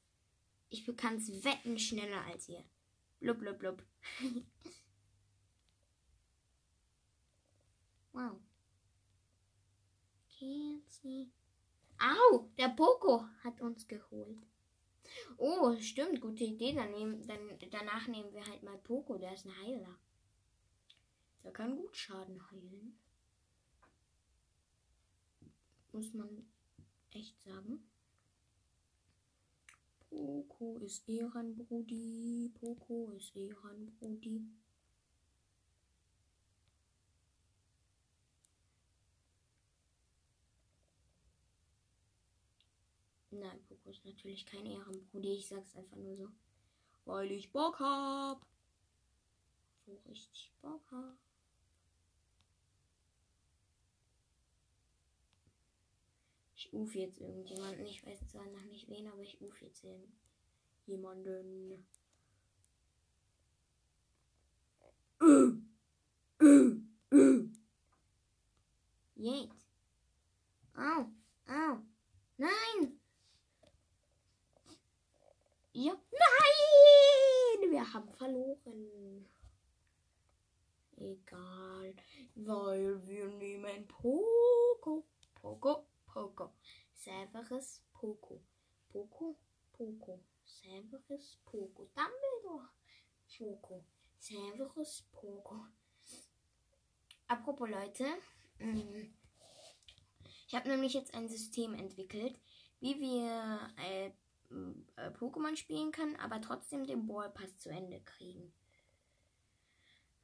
Ich 0.74 0.84
kann 0.98 1.18
es 1.18 1.44
wetten 1.44 1.78
schneller 1.78 2.26
als 2.26 2.50
ihr. 2.50 2.66
Blub, 3.20 3.38
blub, 3.38 3.60
blub. 3.60 3.84
wow. 8.12 8.40
Can't 10.32 10.82
see. 10.90 11.30
Au, 12.00 12.50
der 12.58 12.70
Poco 12.70 13.24
hat 13.44 13.62
uns 13.62 13.88
geholt. 13.88 14.48
Oh, 15.38 15.80
stimmt, 15.80 16.20
gute 16.20 16.44
Idee. 16.44 16.74
Dann 16.74 16.90
nehmen, 16.90 17.22
dann, 17.28 17.60
danach 17.70 18.08
nehmen 18.08 18.34
wir 18.34 18.44
halt 18.48 18.64
mal 18.64 18.80
Poco, 18.80 19.20
der 19.20 19.36
ist 19.36 19.46
ein 19.46 19.56
Heiler. 19.62 20.00
Der 21.44 21.54
kann 21.54 21.78
gut 21.78 21.96
Schaden 21.96 22.50
heilen. 22.50 22.98
Muss 25.92 26.16
man 26.16 26.50
echt 27.12 27.40
sagen. 27.44 27.88
Poco 30.14 30.78
ist 30.78 31.10
Ehrenbrudi. 31.10 32.52
Poco 32.60 33.12
ist 33.14 33.36
Ehrenbrudi. 33.36 34.46
Nein, 43.32 43.60
Poco 43.68 43.90
ist 43.90 44.06
natürlich 44.06 44.46
kein 44.46 44.68
Ehrenbrudi. 44.68 45.34
Ich 45.34 45.48
sag's 45.48 45.76
einfach 45.76 45.98
nur 45.98 46.16
so. 46.16 46.30
Weil 47.06 47.32
ich 47.32 47.52
Bock 47.52 47.80
hab. 47.80 48.46
So 49.86 50.00
richtig 50.08 50.54
Bock 50.62 50.84
hab. 50.92 51.18
Uf 56.74 56.96
jetzt 56.96 57.22
irgendjemanden. 57.22 57.86
Ich 57.86 58.04
weiß 58.04 58.28
zwar 58.30 58.46
noch 58.48 58.64
nicht 58.64 58.90
wen, 58.90 59.08
aber 59.08 59.22
ich 59.22 59.40
uf 59.42 59.62
jetzt 59.62 59.86
jemanden. 60.88 61.86
Jetzt. 69.16 69.68
Au, 70.76 71.06
au. 71.48 71.78
Nein. 72.38 73.00
Ja. 75.74 75.94
Nein! 75.94 77.72
Wir 77.72 77.94
haben 77.94 78.12
verloren. 78.14 79.30
Egal, 80.98 81.96
weil 82.34 83.08
wir 83.08 83.28
nehmen 83.28 83.88
Poco. 83.88 85.06
Poco, 85.36 85.86
Poco. 86.14 86.54
Severus 86.94 87.82
Poco. 87.92 88.40
Poco, 88.92 89.36
Poco. 89.72 90.20
Severus 90.46 91.40
Poco. 91.44 91.90
Dumbledore. 91.96 92.70
Poco. 93.36 93.84
Severus 94.20 95.08
Poco. 95.12 95.66
Apropos 97.28 97.68
Leute, 97.68 98.06
mm, 98.60 99.12
ich 100.48 100.54
habe 100.54 100.70
nämlich 100.70 100.94
jetzt 100.94 101.16
ein 101.16 101.28
System 101.28 101.74
entwickelt, 101.74 102.40
wie 102.80 103.00
wir 103.00 103.74
äh, 103.78 104.08
äh, 104.98 105.10
Pokémon 105.18 105.56
spielen 105.56 105.92
können, 105.92 106.16
aber 106.18 106.42
trotzdem 106.42 106.86
den 106.86 107.08
Ballpass 107.08 107.58
zu 107.58 107.70
Ende 107.70 108.02
kriegen. 108.02 108.54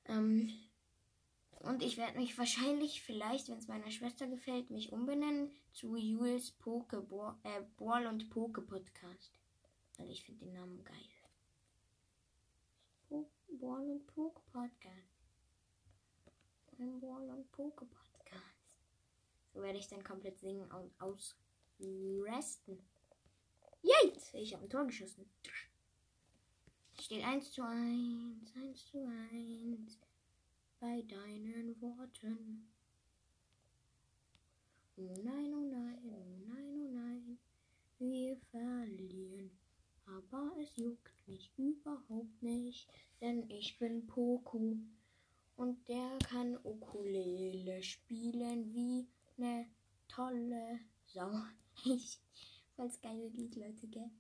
Ähm, 0.06 0.52
und 1.70 1.84
ich 1.84 1.98
werde 1.98 2.18
mich 2.18 2.36
wahrscheinlich, 2.36 3.04
vielleicht, 3.04 3.48
wenn 3.48 3.60
es 3.60 3.68
meiner 3.68 3.92
Schwester 3.92 4.26
gefällt, 4.26 4.72
mich 4.72 4.92
umbenennen 4.92 5.52
zu 5.72 5.96
Jules 5.96 6.52
Poke 6.52 6.98
äh, 7.44 7.62
Ball 7.78 8.08
und 8.08 8.32
Poke 8.32 8.64
Podcast. 8.64 9.32
Weil 9.98 10.10
ich 10.10 10.24
finde 10.24 10.46
den 10.46 10.54
Namen 10.54 10.84
geil. 10.84 10.96
Ball 13.52 13.88
und 13.88 14.08
Poke 14.08 14.42
Podcast. 14.52 14.96
Ein 16.80 17.00
Ball 17.00 17.30
und 17.30 17.52
Poke 17.52 17.86
Podcast. 17.86 18.74
So 19.54 19.62
werde 19.62 19.78
ich 19.78 19.88
dann 19.88 20.04
komplett 20.04 20.40
singen 20.40 20.72
und 20.72 20.92
ausresten. 21.00 22.80
Jetzt! 23.84 24.34
Ich 24.34 24.56
habe 24.56 24.64
ein 24.64 24.70
Tor 24.72 24.86
geschossen. 24.86 25.30
Steht 27.00 27.24
1 27.24 27.52
zu 27.52 27.62
1, 27.64 28.56
1 28.56 28.86
zu 28.88 29.06
1 29.06 30.09
bei 30.80 31.02
deinen 31.04 31.80
Worten. 31.82 32.68
Oh 34.96 35.16
nein, 35.24 35.54
oh 35.54 35.66
nein, 35.66 36.00
oh 36.04 36.26
nein, 36.48 36.76
oh 36.76 36.90
nein, 36.92 37.40
wir 37.98 38.38
verlieren. 38.52 39.52
Aber 40.06 40.52
es 40.60 40.76
juckt 40.78 41.28
mich 41.28 41.52
überhaupt 41.58 42.42
nicht, 42.42 42.90
denn 43.22 43.50
ich 43.50 43.78
bin 43.78 44.08
Poku 44.08 44.78
und 45.56 45.88
der 45.88 46.18
kann 46.20 46.58
Ukulele 46.64 47.84
spielen 47.84 48.74
wie 48.74 49.08
ne 49.38 49.68
tolle 50.08 50.80
Sau. 51.06 51.32
Ich, 51.86 52.20
voll's 52.76 53.00
geile 53.00 53.30
Lied, 53.30 53.56
Leute, 53.56 53.88
gell? 53.88 54.12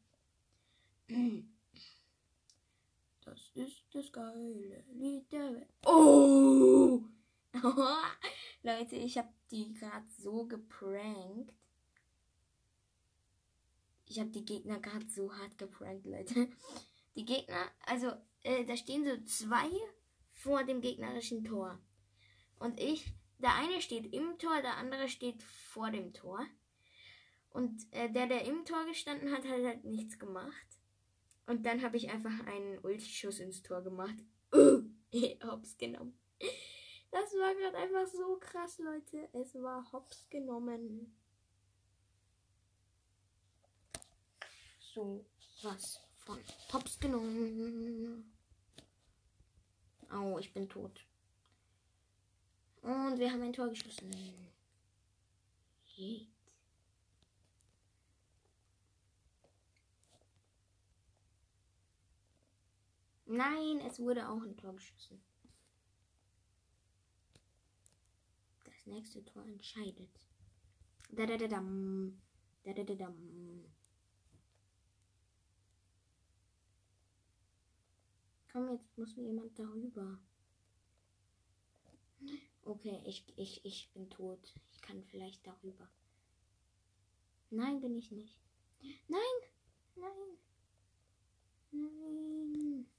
Das 3.29 3.51
ist 3.53 3.83
das 3.93 4.12
geile 4.12 4.83
Lied 4.91 5.31
der 5.31 5.53
Welt. 5.53 5.69
Oh! 5.86 7.03
Leute, 8.63 8.95
ich 8.95 9.17
habe 9.17 9.29
die 9.51 9.74
gerade 9.74 10.07
so 10.17 10.45
geprankt. 10.45 11.53
Ich 14.07 14.19
habe 14.19 14.31
die 14.31 14.45
Gegner 14.45 14.79
gerade 14.79 15.07
so 15.07 15.31
hart 15.31 15.57
geprankt, 15.57 16.05
Leute. 16.07 16.50
Die 17.15 17.25
Gegner, 17.25 17.69
also 17.86 18.12
äh, 18.43 18.63
da 18.65 18.77
stehen 18.77 19.03
so 19.03 19.23
zwei 19.25 19.69
vor 20.32 20.63
dem 20.63 20.80
gegnerischen 20.80 21.43
Tor. 21.43 21.77
Und 22.60 22.80
ich, 22.80 23.13
der 23.39 23.56
eine 23.56 23.82
steht 23.82 24.13
im 24.13 24.38
Tor, 24.38 24.62
der 24.62 24.77
andere 24.77 25.10
steht 25.10 25.41
vor 25.43 25.91
dem 25.91 26.13
Tor. 26.13 26.45
Und 27.49 27.91
äh, 27.91 28.10
der, 28.10 28.27
der 28.27 28.45
im 28.45 28.63
Tor 28.63 28.86
gestanden 28.86 29.32
hat, 29.32 29.43
hat 29.43 29.63
halt 29.63 29.84
nichts 29.84 30.17
gemacht. 30.17 30.78
Und 31.49 31.65
dann 31.65 31.81
habe 31.81 31.97
ich 31.97 32.12
einfach 32.12 32.45
einen 32.45 32.77
Ulti-Schuss 32.77 33.39
ins 33.39 33.63
Tor 33.63 33.81
gemacht. 33.81 34.15
Uh, 35.12 35.33
hops 35.43 35.75
genommen. 35.79 36.19
Das 37.09 37.33
war 37.33 37.55
gerade 37.55 37.77
einfach 37.77 38.05
so 38.05 38.38
krass, 38.39 38.77
Leute. 38.77 39.27
Es 39.33 39.55
war 39.55 39.91
hops 39.91 40.29
genommen. 40.29 41.17
So 44.93 45.25
was 45.63 45.99
von 46.17 46.38
hops 46.71 46.99
genommen. 46.99 48.31
Oh, 50.13 50.38
ich 50.38 50.53
bin 50.53 50.69
tot. 50.69 51.03
Und 52.83 53.17
wir 53.17 53.31
haben 53.31 53.41
ein 53.41 53.53
Tor 53.53 53.69
geschossen. 53.69 54.12
Yay. 55.95 56.27
Nein, 63.31 63.79
es 63.81 63.99
wurde 63.99 64.27
auch 64.27 64.41
ein 64.41 64.57
Tor 64.57 64.73
geschossen. 64.73 65.21
Das 68.65 68.87
nächste 68.87 69.23
Tor 69.23 69.45
entscheidet. 69.45 70.09
Da 71.11 71.27
da 71.27 71.37
da 71.37 71.47
dam. 71.47 72.19
Da 72.63 72.73
da 72.73 72.83
da 72.83 72.95
dam. 72.95 73.65
Komm, 78.51 78.71
jetzt 78.71 78.97
muss 78.97 79.15
mir 79.15 79.27
jemand 79.27 79.59
darüber. 79.59 80.19
Okay, 82.63 82.99
ich, 83.05 83.31
ich, 83.37 83.63
ich 83.63 83.91
bin 83.93 84.09
tot. 84.09 84.55
Ich 84.71 84.81
kann 84.81 85.03
vielleicht 85.03 85.45
darüber. 85.45 85.87
Nein, 87.51 87.79
bin 87.79 87.95
ich 87.95 88.09
nicht. 88.09 88.41
Nein! 89.07 89.19
Nein! 89.95 90.39
Nein! 91.71 92.98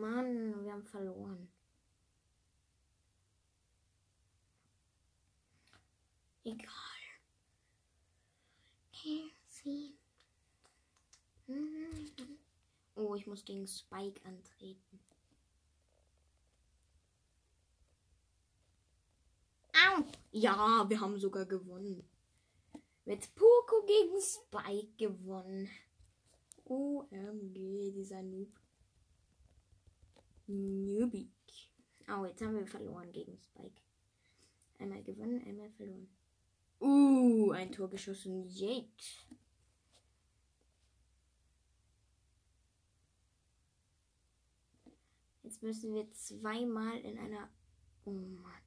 Mann, 0.00 0.64
wir 0.64 0.72
haben 0.72 0.84
verloren. 0.84 1.48
Egal. 6.42 6.68
Oh, 12.94 13.14
ich 13.14 13.26
muss 13.26 13.44
gegen 13.44 13.66
Spike 13.66 14.20
antreten. 14.24 15.00
Au! 19.74 20.04
Ja, 20.32 20.88
wir 20.88 21.00
haben 21.00 21.18
sogar 21.18 21.44
gewonnen. 21.44 22.08
Mit 23.04 23.34
Poco 23.34 23.84
gegen 23.86 24.20
Spike 24.20 24.96
gewonnen. 24.96 25.68
OMG, 26.64 27.92
dieser 27.92 28.22
Noob. 28.22 28.60
Newbie. 30.50 31.30
Oh, 32.08 32.24
jetzt 32.24 32.42
haben 32.42 32.56
wir 32.56 32.66
verloren 32.66 33.12
gegen 33.12 33.38
Spike. 33.38 33.82
Einmal 34.78 35.02
gewonnen, 35.02 35.42
einmal 35.46 35.70
verloren. 35.70 36.08
Uh, 36.80 37.52
ein 37.52 37.70
Tor 37.70 37.88
geschossen. 37.88 38.48
Jetzt. 38.48 39.26
Jetzt 45.42 45.62
müssen 45.62 45.94
wir 45.94 46.10
zweimal 46.12 46.98
in 47.00 47.18
einer. 47.18 47.50
Oh 48.04 48.10
Mann. 48.10 48.62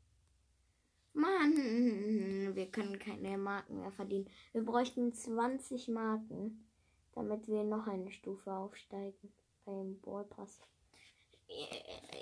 Mann, 1.13 2.55
wir 2.55 2.71
können 2.71 2.97
keine 2.97 3.37
Marken 3.37 3.79
mehr 3.79 3.91
verdienen. 3.91 4.29
Wir 4.51 4.63
bräuchten 4.63 5.13
20 5.13 5.89
Marken, 5.89 6.67
damit 7.13 7.47
wir 7.47 7.63
noch 7.63 7.87
eine 7.87 8.11
Stufe 8.11 8.51
aufsteigen 8.51 9.31
beim 9.63 9.99
Ballpass 10.01 10.59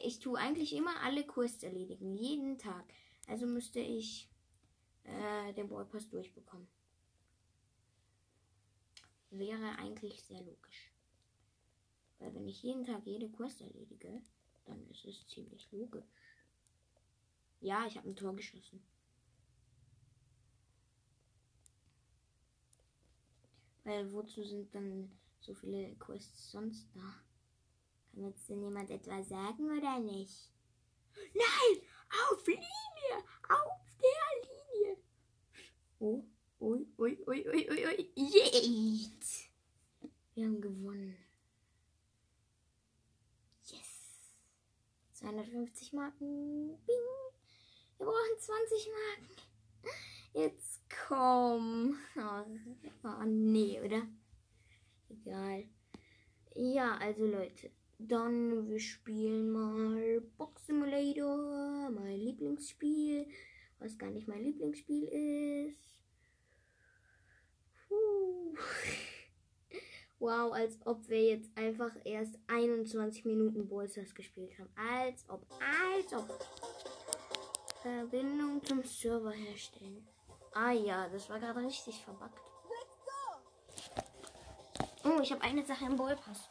ich 0.03 0.19
tue 0.19 0.38
eigentlich 0.38 0.73
immer 0.73 1.01
alle 1.01 1.25
Quests 1.25 1.63
erledigen, 1.63 2.15
jeden 2.15 2.57
Tag. 2.57 2.86
Also 3.27 3.45
müsste 3.45 3.79
ich 3.79 4.29
äh, 5.03 5.53
den 5.53 5.69
Ballpass 5.69 6.10
durchbekommen. 6.10 6.67
Wäre 9.29 9.77
eigentlich 9.77 10.23
sehr 10.23 10.41
logisch. 10.41 10.91
Weil 12.19 12.34
wenn 12.36 12.47
ich 12.47 12.62
jeden 12.62 12.84
Tag 12.84 13.05
jede 13.05 13.29
Quest 13.29 13.62
erledige, 13.62 14.21
dann 14.65 14.88
ist 14.89 15.05
es 15.05 15.27
ziemlich 15.27 15.71
logisch. 15.71 16.05
Ja, 17.62 17.86
ich 17.88 17.97
habe 17.97 18.10
ein 18.10 18.15
Tor 18.15 18.36
geschossen. 18.36 18.84
Weil 23.84 24.12
wozu 24.12 24.43
sind 24.43 24.73
dann 24.75 25.12
so 25.39 25.53
viele 25.55 25.95
Quests 25.95 26.51
sonst 26.51 26.88
da? 26.93 27.31
Kann 28.12 28.26
jetzt 28.26 28.50
denn 28.50 28.62
jemand 28.62 28.89
etwas 28.89 29.30
sagen 29.30 29.65
oder 29.65 30.00
nicht? 30.00 30.52
Nein! 31.34 31.82
Auf 32.30 32.45
Linie! 32.45 33.24
Auf 33.47 33.97
der 34.02 34.86
Linie! 34.86 34.97
Oh, 36.00 36.24
Ui, 36.63 36.86
ui, 37.00 37.17
ui, 37.26 37.43
ui, 37.47 37.69
ui, 37.71 37.86
ui. 37.88 38.12
Yes! 38.15 39.50
Wir 40.36 40.45
haben 40.45 40.62
gewonnen. 40.62 41.17
Yes! 43.65 44.36
250 45.13 45.93
Marken. 45.93 46.78
Bing! 46.86 46.97
Wir 47.97 48.06
brauchen 48.06 48.38
20 48.38 48.89
Marken. 48.91 49.36
Jetzt 50.34 50.82
komm. 51.08 51.97
Oh, 52.15 53.08
oh 53.08 53.26
nee, 53.26 53.82
oder? 53.82 54.08
Egal. 55.10 55.67
Ja, 56.54 56.95
also 56.97 57.26
Leute. 57.26 57.71
Dann 58.07 58.67
wir 58.67 58.79
spielen 58.79 59.51
mal 59.51 60.21
Box 60.37 60.67
Simulator. 60.67 61.89
Mein 61.91 62.17
Lieblingsspiel. 62.17 63.27
Was 63.79 63.97
gar 63.97 64.09
nicht 64.09 64.27
mein 64.27 64.43
Lieblingsspiel 64.43 65.03
ist. 65.05 66.03
Puh. 67.87 68.55
Wow, 70.19 70.53
als 70.53 70.77
ob 70.85 71.09
wir 71.09 71.23
jetzt 71.31 71.49
einfach 71.57 71.89
erst 72.03 72.37
21 72.45 73.25
Minuten 73.25 73.67
Ballstars 73.67 74.13
gespielt 74.13 74.51
haben. 74.59 74.69
Als 74.75 75.25
ob, 75.27 75.47
als 75.59 76.13
ob. 76.13 76.45
Verbindung 77.81 78.63
zum 78.63 78.83
Server 78.83 79.31
herstellen. 79.31 80.07
Ah 80.53 80.73
ja, 80.73 81.09
das 81.09 81.27
war 81.27 81.39
gerade 81.39 81.65
richtig 81.65 82.03
verbuggt. 82.03 82.37
Oh, 85.03 85.19
ich 85.23 85.31
habe 85.31 85.41
eine 85.41 85.65
Sache 85.65 85.85
im 85.85 85.95
Ballpass. 85.95 86.47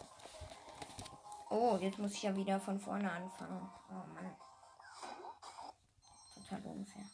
Oh, 1.52 1.76
jetzt 1.80 1.98
muss 1.98 2.12
ich 2.12 2.22
ja 2.22 2.36
wieder 2.36 2.60
von 2.60 2.78
vorne 2.78 3.10
anfangen. 3.10 3.68
Oh 3.90 4.14
Mann. 4.14 4.36
Total 6.34 6.62
unfair. 6.64 7.04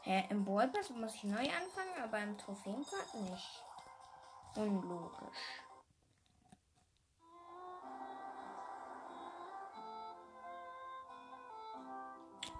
Hä, 0.00 0.24
im 0.30 0.44
Ballpass 0.46 0.88
muss 0.90 1.14
ich 1.16 1.24
neu 1.24 1.36
anfangen, 1.36 2.02
aber 2.02 2.18
im 2.20 2.38
Trophäenpart 2.38 3.14
nicht. 3.14 3.64
Unlogisch. 4.54 5.60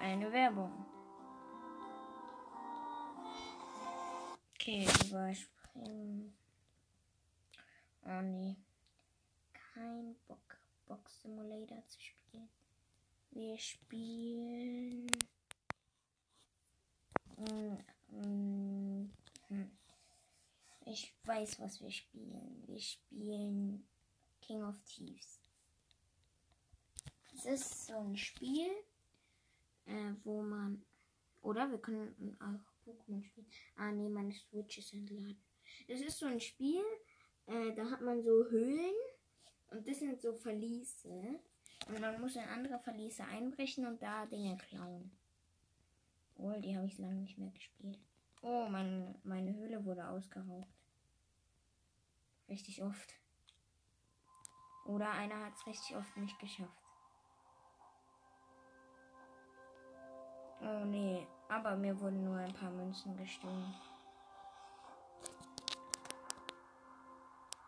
Eine 0.01 0.31
Werbung. 0.31 0.96
Okay, 4.67 4.83
überspringen. 4.83 6.37
Oh 8.05 8.21
nee. 8.21 8.57
Kein 9.53 10.17
Bock, 10.27 10.59
Box 10.87 11.23
Simulator 11.23 11.87
zu 11.87 12.01
spielen. 12.01 12.49
Wir 13.31 13.57
spielen. 13.59 15.07
Ich 20.87 21.15
weiß, 21.23 21.61
was 21.61 21.81
wir 21.81 21.93
spielen. 21.93 22.65
Wir 22.67 22.81
spielen 22.81 23.87
King 24.41 24.65
of 24.65 24.75
Thieves. 24.83 25.39
Es 27.37 27.45
ist 27.45 27.87
so 27.87 28.01
ein 28.01 28.17
Spiel, 28.17 28.73
äh, 29.85 30.13
wo 30.25 30.43
man. 30.43 30.85
Oder 31.43 31.71
wir 31.71 31.79
können 31.79 32.37
auch 32.41 32.76
Pokémon 32.87 33.23
spielen. 33.23 33.47
Ah, 33.77 33.91
nee, 33.91 34.09
meine 34.09 34.33
Switch 34.33 34.79
ist 34.79 34.93
entladen. 34.93 35.39
Es 35.89 36.01
ist 36.01 36.19
so 36.19 36.27
ein 36.27 36.41
Spiel, 36.41 36.85
äh, 37.47 37.75
da 37.75 37.91
hat 37.91 38.01
man 38.01 38.23
so 38.23 38.45
Höhlen 38.51 38.95
und 39.71 39.87
das 39.87 39.99
sind 39.99 40.21
so 40.21 40.33
Verliese. 40.35 41.41
Und 41.89 42.01
man 42.01 42.21
muss 42.21 42.37
in 42.37 42.43
andere 42.43 42.79
Verliese 42.79 43.25
einbrechen 43.25 43.87
und 43.87 44.01
da 44.03 44.27
Dinge 44.27 44.57
klauen. 44.57 45.11
Oh, 46.37 46.53
die 46.59 46.77
habe 46.77 46.87
ich 46.87 46.99
lange 46.99 47.21
nicht 47.21 47.39
mehr 47.39 47.51
gespielt. 47.51 47.99
Oh, 48.43 48.67
mein, 48.69 49.15
meine 49.25 49.55
Höhle 49.55 49.85
wurde 49.85 50.07
ausgeraubt. 50.09 50.69
Richtig 52.49 52.83
oft. 52.83 53.15
Oder 54.85 55.11
einer 55.11 55.45
hat 55.45 55.55
es 55.55 55.67
richtig 55.67 55.97
oft 55.97 56.17
nicht 56.17 56.39
geschafft. 56.39 56.83
Oh 60.61 60.85
nee, 60.85 61.27
aber 61.49 61.77
mir 61.77 61.99
wurden 62.01 62.25
nur 62.25 62.37
ein 62.37 62.53
paar 62.53 62.71
Münzen 62.71 63.17
gestohlen. 63.17 63.75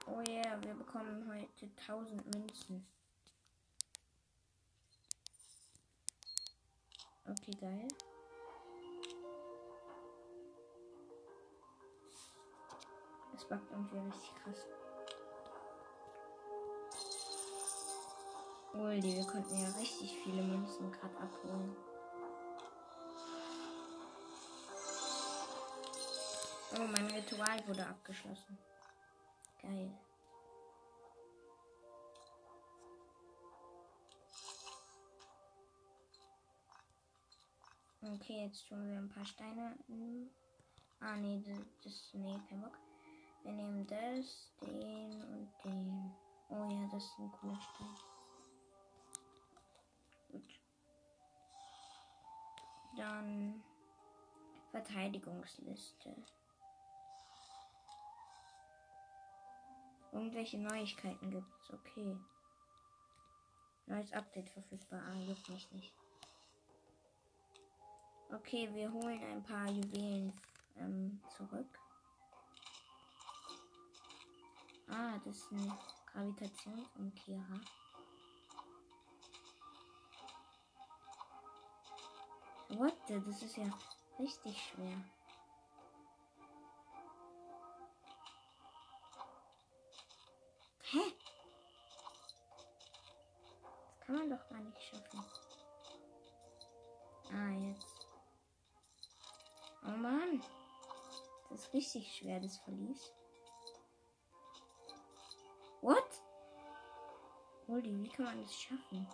Oh 0.06 0.22
yeah, 0.28 0.60
wir 0.62 0.74
bekommen 0.74 1.24
heute 1.28 1.70
1000 1.86 2.24
Münzen. 2.34 2.86
Okay, 7.26 7.52
geil. 7.60 7.88
Das 13.32 13.44
backt 13.46 13.70
irgendwie 13.70 13.98
richtig 13.98 14.34
krass. 14.42 14.66
Uldi, 18.72 19.16
wir 19.16 19.26
konnten 19.26 19.56
ja 19.56 19.68
richtig 19.78 20.18
viele 20.24 20.42
Münzen 20.42 20.90
gerade 20.90 21.16
abholen. 21.18 21.76
Oh, 26.80 26.86
mein 26.86 27.10
Ritual 27.10 27.66
wurde 27.66 27.84
abgeschlossen. 27.84 28.56
Geil. 29.60 29.90
Okay, 38.00 38.44
jetzt 38.44 38.68
tun 38.68 38.88
wir 38.88 38.98
ein 38.98 39.08
paar 39.08 39.24
Steine. 39.24 39.76
Ah, 41.00 41.16
nee, 41.16 41.42
das, 41.82 42.10
nee, 42.12 42.38
kein 42.48 42.60
Bock. 42.60 42.78
Wir 43.42 43.52
nehmen 43.52 43.84
das, 43.84 44.52
den 44.60 45.20
und 45.22 45.52
den. 45.64 46.12
Oh 46.48 46.68
ja, 46.70 46.88
das 46.92 47.02
ist 47.02 47.18
ein 47.18 47.32
cooler 47.32 47.60
Stein. 47.60 47.94
Gut. 50.30 50.60
Dann 52.96 53.64
Verteidigungsliste. 54.70 56.14
Irgendwelche 60.18 60.58
Neuigkeiten 60.58 61.30
gibt 61.30 61.46
es, 61.62 61.72
okay. 61.72 62.18
Neues 63.86 64.12
Update 64.12 64.50
verfügbar. 64.50 65.00
Ah, 65.06 65.20
juckt 65.20 65.48
mich 65.48 65.70
nicht. 65.70 65.94
Okay, 68.28 68.68
wir 68.74 68.92
holen 68.92 69.22
ein 69.22 69.44
paar 69.44 69.70
Juwelen 69.70 70.32
ähm, 70.76 71.20
zurück. 71.36 71.78
Ah, 74.88 75.18
das 75.24 75.36
ist 75.36 75.52
ein 75.52 75.72
Gravitationsumkehrer. 76.06 77.60
What? 82.70 82.96
Das 83.06 83.40
ist 83.40 83.56
ja 83.56 83.72
richtig 84.18 84.60
schwer. 84.60 85.00
Hä? 90.90 91.00
Das 93.90 94.00
kann 94.06 94.14
man 94.16 94.30
doch 94.30 94.48
gar 94.48 94.60
nicht 94.60 94.82
schaffen. 94.82 95.24
Ah, 97.30 97.50
jetzt. 97.50 98.06
Oh 99.84 99.90
Mann. 99.90 100.42
Das 101.50 101.60
ist 101.60 101.74
richtig 101.74 102.16
schwer, 102.16 102.40
das 102.40 102.56
Verlies. 102.58 103.12
What? 105.82 106.22
Holy, 107.66 108.02
wie 108.02 108.08
kann 108.08 108.24
man 108.24 108.42
das 108.42 108.54
schaffen? 108.54 109.06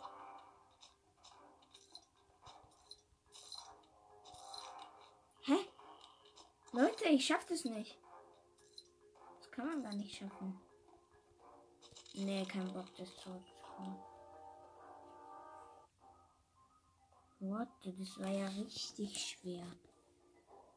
Hä? 5.43 5.69
Leute, 6.73 7.05
ich 7.07 7.27
schaff 7.27 7.45
das 7.47 7.65
nicht. 7.65 7.99
Das 9.39 9.51
kann 9.51 9.67
man 9.67 9.83
gar 9.83 9.95
nicht 9.95 10.17
schaffen. 10.17 10.64
Nee, 12.17 12.45
kein 12.47 12.73
Bock, 12.73 12.87
das 12.97 13.15
zurückzukommen. 13.17 13.99
What? 17.41 17.69
Das 17.85 18.19
war 18.21 18.31
ja 18.31 18.47
richtig 18.47 19.19
schwer. 19.19 19.67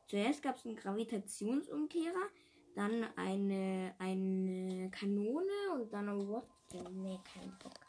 Zuerst 0.08 0.42
gab 0.42 0.56
es 0.56 0.66
einen 0.66 0.76
Gravitationsumkehrer, 0.76 2.30
dann 2.76 3.06
eine, 3.16 3.94
eine 4.00 4.90
Kanone 4.90 5.72
und 5.76 5.94
dann 5.94 6.10
ein 6.10 6.28
What? 6.28 6.48
Nee, 6.92 7.20
kein 7.34 7.58
Bock. 7.60 7.87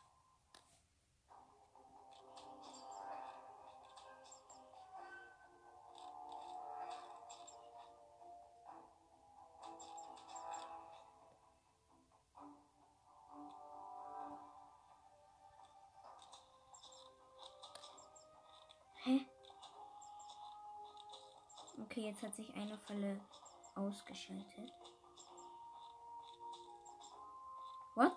Jetzt 22.18 22.26
hat 22.26 22.34
sich 22.34 22.54
eine 22.56 22.76
Falle 22.78 23.20
ausgeschaltet. 23.76 24.72
What? 27.94 28.16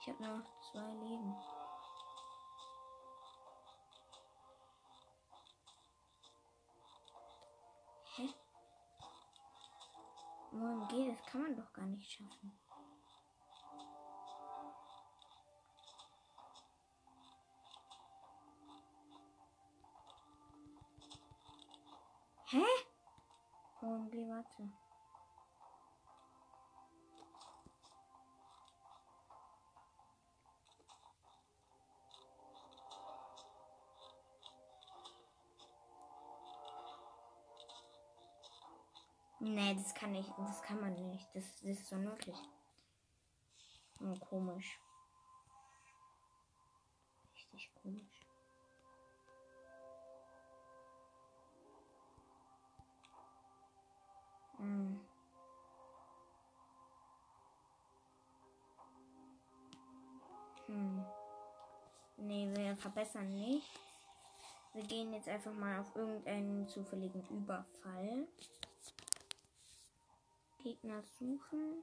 Ich 0.00 0.08
habe 0.08 0.22
nur 0.22 0.38
noch 0.38 0.60
zwei 0.72 0.92
Leben. 0.94 1.36
Hä? 8.16 8.34
Geht 10.88 11.12
das 11.12 11.26
kann 11.26 11.42
man 11.42 11.56
doch 11.56 11.72
gar 11.72 11.86
nicht 11.86 12.10
schaffen. 12.10 12.58
Hä? 22.46 22.87
OMG, 24.08 24.28
warte. 24.28 24.72
Nee, 39.40 39.74
das 39.74 39.94
kann 39.94 40.12
nicht, 40.12 40.30
das 40.36 40.62
kann 40.62 40.80
man 40.80 40.94
nicht. 41.10 41.28
Das, 41.34 41.54
das 41.56 41.80
ist 41.80 41.92
unmöglich. 41.92 42.36
Oh, 44.00 44.14
komisch. 44.20 44.80
Richtig 47.34 47.70
komisch. 47.74 48.17
Hm. 54.58 55.00
Hm. 60.66 61.04
Nee, 62.18 62.50
wir 62.54 62.76
verbessern 62.76 63.34
nicht. 63.34 63.68
Wir 64.74 64.82
gehen 64.84 65.12
jetzt 65.14 65.28
einfach 65.28 65.52
mal 65.54 65.80
auf 65.80 65.96
irgendeinen 65.96 66.68
zufälligen 66.68 67.26
Überfall. 67.30 68.28
Gegner 70.62 71.02
suchen. 71.02 71.82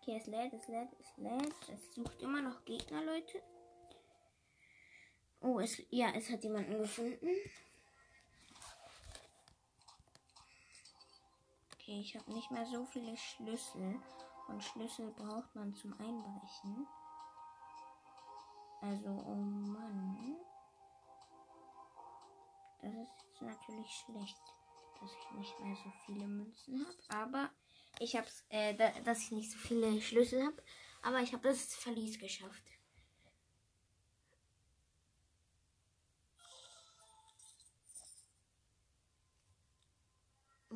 Okay, 0.00 0.16
es 0.16 0.26
lädt, 0.26 0.52
es 0.52 0.68
lädt, 0.68 0.88
es 1.00 1.16
lädt. 1.16 1.68
Es 1.72 1.94
sucht 1.94 2.20
immer 2.22 2.42
noch 2.42 2.64
Gegner, 2.64 3.02
Leute. 3.02 3.42
Oh, 5.40 5.58
es, 5.58 5.82
ja, 5.90 6.10
es 6.14 6.30
hat 6.30 6.44
jemanden 6.44 6.78
gefunden. 6.78 7.28
Okay, 11.92 12.00
ich 12.00 12.16
habe 12.16 12.32
nicht 12.32 12.50
mehr 12.50 12.64
so 12.64 12.86
viele 12.86 13.14
Schlüssel. 13.18 14.00
Und 14.48 14.64
Schlüssel 14.64 15.10
braucht 15.10 15.54
man 15.54 15.74
zum 15.74 15.92
Einbrechen. 15.92 16.86
Also, 18.80 19.08
oh 19.08 19.34
Mann. 19.34 20.36
Das 22.80 22.94
ist 22.94 23.42
natürlich 23.42 23.90
schlecht, 23.90 24.40
dass 25.00 25.10
ich 25.10 25.38
nicht 25.38 25.60
mehr 25.60 25.76
so 25.76 25.92
viele 26.06 26.26
Münzen 26.26 26.86
habe. 27.10 27.14
Aber 27.14 27.50
ich 27.98 28.16
habe 28.16 28.28
äh, 28.48 28.74
da, 28.74 28.90
dass 29.04 29.24
ich 29.24 29.32
nicht 29.32 29.50
so 29.50 29.58
viele 29.58 30.00
Schlüssel 30.00 30.42
habe. 30.46 30.62
Aber 31.02 31.20
ich 31.20 31.34
habe 31.34 31.46
das 31.46 31.74
Verlies 31.74 32.18
geschafft. 32.18 32.71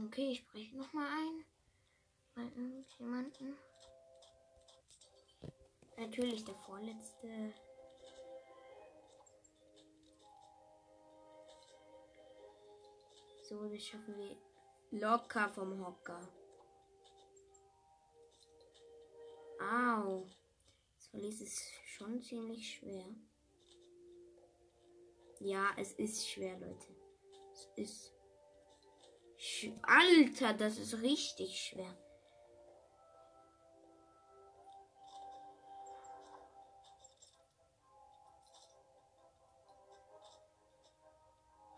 Okay, 0.05 0.33
ich 0.33 0.39
spreche 0.39 0.77
nochmal 0.77 1.09
ein. 1.09 1.45
Bei 2.35 2.43
irgendjemanden. 2.43 3.57
Natürlich 5.97 6.45
der 6.45 6.55
vorletzte. 6.55 7.55
So, 13.49 13.67
das 13.69 13.83
schaffen 13.83 14.15
wir 14.19 14.37
locker 14.91 15.49
vom 15.49 15.83
Hocker. 15.83 16.21
Au. 19.61 20.27
Das 20.97 21.07
Verlies 21.09 21.41
ist 21.41 21.63
schon 21.87 22.21
ziemlich 22.21 22.75
schwer. 22.75 23.07
Ja, 25.41 25.71
es 25.79 25.93
ist 25.93 26.29
schwer, 26.29 26.59
Leute. 26.59 26.95
Es 27.53 27.69
ist. 27.77 28.16
Alter, 29.83 30.55
das 30.55 30.79
ist 30.79 31.01
richtig 31.03 31.59
schwer. 31.59 31.97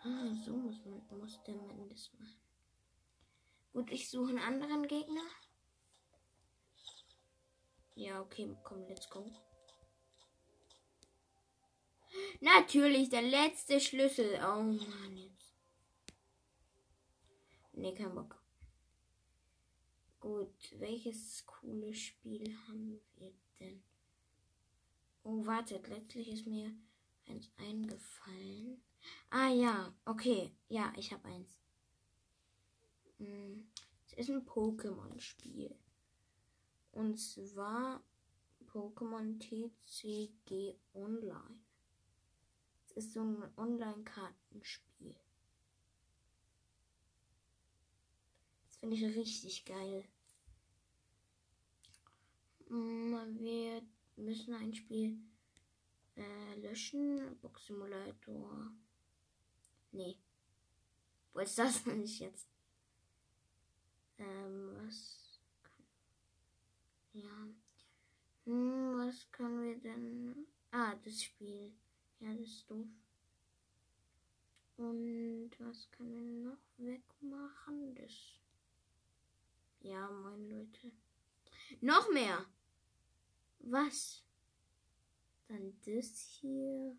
Ah, 0.03 0.35
so 0.45 0.53
muss 0.53 0.85
man, 0.85 1.19
muss 1.19 1.43
der 1.45 1.55
Mann 1.55 1.89
das 1.89 2.11
machen. 2.19 2.41
Gut, 3.73 3.91
ich 3.91 4.09
suche 4.09 4.31
einen 4.31 4.39
anderen 4.39 4.87
Gegner. 4.87 5.25
Ja, 7.95 8.21
okay, 8.21 8.57
komm, 8.63 8.87
let's 8.87 9.11
go. 9.11 9.31
Natürlich, 12.41 13.11
der 13.11 13.23
letzte 13.23 13.81
Schlüssel. 13.81 14.41
Oh 14.43 14.63
Mann. 14.63 15.38
Nee, 17.79 17.95
kein 17.95 18.13
Bock. 18.13 18.37
Gut, 20.19 20.75
welches 20.81 21.47
coole 21.47 21.95
Spiel 21.95 22.53
haben 22.67 23.01
wir 23.15 23.33
denn? 23.61 23.85
Oh, 25.23 25.47
wartet, 25.47 25.87
letztlich 25.87 26.29
ist 26.29 26.47
mir 26.49 26.75
eins 27.27 27.53
eingefallen. 27.57 28.83
Ah 29.31 29.51
ja, 29.51 29.95
okay. 30.07 30.51
Ja, 30.69 30.93
ich 30.97 31.13
habe 31.13 31.25
eins. 31.29 31.57
Hm, 33.19 33.71
es 34.09 34.15
ist 34.15 34.31
ein 34.31 34.45
Pokémon-Spiel. 34.45 35.73
Und 36.91 37.17
zwar 37.17 38.03
Pokémon 38.67 39.39
TCG 39.39 40.77
Online. 40.95 41.61
Es 42.87 42.97
ist 42.97 43.13
so 43.13 43.23
ein 43.23 43.57
Online-Kartenspiel. 43.57 45.15
Finde 48.81 48.97
ich 48.97 49.05
richtig 49.17 49.65
geil. 49.65 50.05
Hm, 52.69 53.39
wir 53.41 53.83
müssen 54.17 54.55
ein 54.55 54.75
Spiel 54.75 55.19
äh, 56.17 56.55
löschen. 56.61 57.39
Box 57.41 57.67
Simulator. 57.67 58.73
Nee. 59.93 60.19
Wo 61.33 61.41
ist 61.41 61.59
das 61.59 61.87
nicht 61.87 62.21
jetzt? 62.21 62.47
Ähm, 64.19 64.77
was? 64.77 65.41
Ja. 67.13 67.49
Hm, 68.45 68.99
was 68.99 69.31
können 69.31 69.63
wir 69.63 69.79
denn? 69.79 70.47
Ah, 70.71 70.95
das 71.05 71.23
Spiel. 71.23 71.73
Ja, 72.21 72.35
das 72.35 72.49
ist 72.49 72.71
doof. 72.71 72.87
Und 74.77 75.51
was 75.59 75.91
können 75.91 76.13
wir 76.13 76.51
noch 76.51 76.59
wegmachen? 76.77 77.95
Das. 77.95 78.39
Ja, 79.89 80.11
moin 80.11 80.51
Leute. 80.51 80.93
Noch 81.81 82.11
mehr! 82.11 82.45
Was? 83.61 84.23
Dann 85.47 85.81
das 85.81 86.39
hier. 86.41 86.95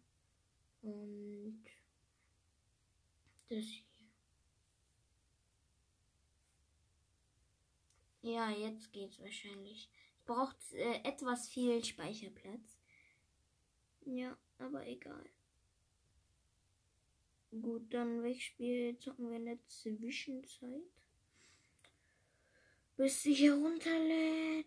Und 0.81 1.63
das 3.47 3.63
hier. 3.63 3.83
Ja, 8.23 8.49
jetzt 8.49 8.91
geht's 8.91 9.19
wahrscheinlich. 9.19 9.91
Braucht 10.25 10.57
äh, 10.73 11.03
etwas 11.03 11.47
viel 11.47 11.85
Speicherplatz. 11.85 12.79
Ja, 14.05 14.35
aber 14.57 14.87
egal. 14.87 15.29
Gut, 17.51 17.93
dann 17.93 18.23
welches 18.23 18.45
Spiel 18.45 18.97
zocken 18.97 19.29
wir 19.29 19.37
in 19.37 19.45
der 19.45 19.67
Zwischenzeit? 19.67 20.98
Bis 22.99 23.23
sich 23.23 23.39
herunterlädt. 23.39 24.65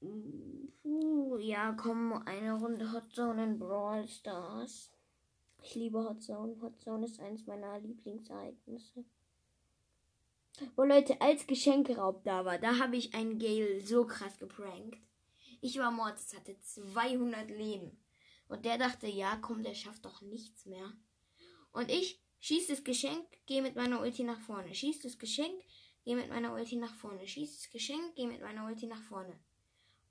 Puh, 0.00 1.36
ja, 1.38 1.72
komm, 1.72 2.12
eine 2.12 2.52
Runde 2.52 2.92
Hot 2.92 3.12
Zone 3.12 3.42
in 3.42 3.58
Brawl 3.58 4.06
Stars. 4.06 4.92
Ich 5.64 5.74
liebe 5.74 5.98
Hot 5.98 6.22
Zone. 6.22 6.56
Hot 6.62 6.80
Zone 6.80 7.06
ist 7.06 7.18
eines 7.18 7.44
meiner 7.48 7.80
Lieblingsereignisse. 7.80 9.04
Wo 10.76 10.84
Leute, 10.84 11.20
als 11.20 11.44
Geschenkeraub 11.48 12.22
da 12.22 12.44
war, 12.44 12.58
da 12.58 12.78
habe 12.78 12.96
ich 12.96 13.14
einen 13.14 13.40
Gale 13.40 13.80
so 13.80 14.06
krass 14.06 14.38
geprankt. 14.38 14.96
Ich 15.60 15.76
war 15.76 15.90
Mortis, 15.90 16.36
hatte 16.36 16.56
200 16.60 17.50
Leben. 17.50 17.98
Und 18.46 18.64
der 18.64 18.78
dachte, 18.78 19.08
ja, 19.08 19.36
komm, 19.42 19.64
der 19.64 19.74
schafft 19.74 20.04
doch 20.04 20.22
nichts 20.22 20.66
mehr. 20.66 20.92
Und 21.72 21.90
ich 21.90 22.22
schieß 22.38 22.68
das 22.68 22.84
Geschenk, 22.84 23.26
gehe 23.46 23.60
mit 23.60 23.74
meiner 23.74 24.00
Ulti 24.00 24.22
nach 24.22 24.40
vorne. 24.42 24.72
Schieß 24.72 25.00
das 25.00 25.18
Geschenk, 25.18 25.64
gehe 26.04 26.16
mit 26.16 26.28
meiner 26.28 26.52
Ulti 26.54 26.76
nach 26.76 26.94
vorne. 26.94 27.26
Schieß 27.26 27.56
das 27.56 27.70
Geschenk, 27.70 28.14
gehe 28.14 28.28
mit 28.28 28.40
meiner 28.40 28.66
Ulti 28.66 28.86
nach 28.86 29.02
vorne. 29.02 29.38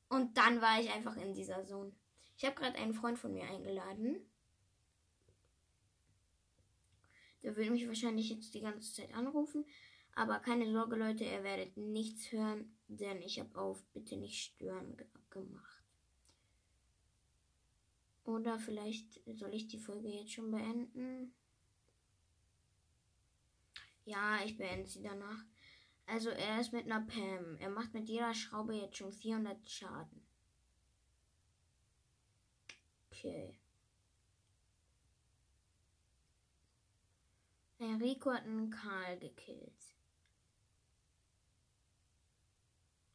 Und 0.10 0.38
dann 0.38 0.62
war 0.62 0.80
ich 0.82 0.89
einfach 0.91 1.15
in 1.17 1.34
dieser 1.34 1.65
Zone. 1.65 1.93
Ich 2.38 2.45
habe 2.45 2.56
gerade 2.56 2.78
einen 2.78 2.93
Freund 2.93 3.19
von 3.19 3.34
mir 3.34 3.43
eingeladen. 3.43 4.17
Der 7.43 7.56
will 7.56 7.69
mich 7.71 7.88
wahrscheinlich 7.88 8.30
jetzt 8.30 8.54
die 8.54 8.62
ganze 8.62 8.93
Zeit 8.93 9.13
anrufen. 9.13 9.65
Aber 10.13 10.39
keine 10.39 10.71
Sorge, 10.71 10.95
Leute, 10.95 11.23
ihr 11.23 11.43
werdet 11.43 11.78
nichts 11.78 12.32
hören, 12.32 12.75
denn 12.88 13.21
ich 13.21 13.39
habe 13.39 13.58
auf 13.60 13.84
Bitte 13.93 14.17
nicht 14.17 14.41
stören 14.41 14.97
gemacht. 15.30 15.84
Oder 18.23 18.60
vielleicht 18.60 19.21
soll 19.38 19.54
ich 19.54 19.67
die 19.67 19.80
Folge 19.80 20.10
jetzt 20.10 20.34
schon 20.34 20.52
beenden? 20.52 21.34
Ja, 24.06 24.43
ich 24.43 24.58
beende 24.58 24.88
sie 24.88 25.02
danach. 25.02 25.43
Also 26.10 26.32
er 26.32 26.60
ist 26.60 26.74
mit 26.74 26.86
einer 26.86 27.06
Pam. 27.06 27.56
Er 27.60 27.69
macht 27.69 27.93
mit 27.93 28.10
jeder 28.10 28.34
Schraube 28.34 28.74
jetzt 28.74 28.98
schon 28.98 29.12
400 29.13 29.69
Schaden. 29.69 30.26
Okay. 33.12 33.60
Enrico 37.78 38.32
hat 38.34 38.43
einen 38.43 38.72
Karl 38.72 39.19
gekillt. 39.19 39.95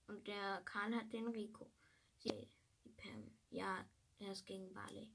Und 0.07 0.25
der 0.29 0.63
Karl 0.65 0.95
hat 0.95 1.13
den 1.13 1.27
Rico. 1.27 1.69
Sie, 2.19 2.49
die 2.85 2.91
Pam. 2.91 3.29
Ja, 3.51 3.85
er 4.21 4.31
ist 4.31 4.47
gegen 4.47 4.73
Bali. 4.73 5.11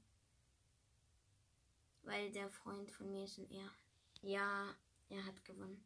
Weil 2.02 2.30
der 2.30 2.50
Freund 2.50 2.90
von 2.90 3.10
mir 3.10 3.24
ist 3.24 3.38
ein 3.38 3.50
Er. 3.50 3.70
Ja, 4.20 4.74
er 5.08 5.24
hat 5.24 5.42
gewonnen. 5.46 5.82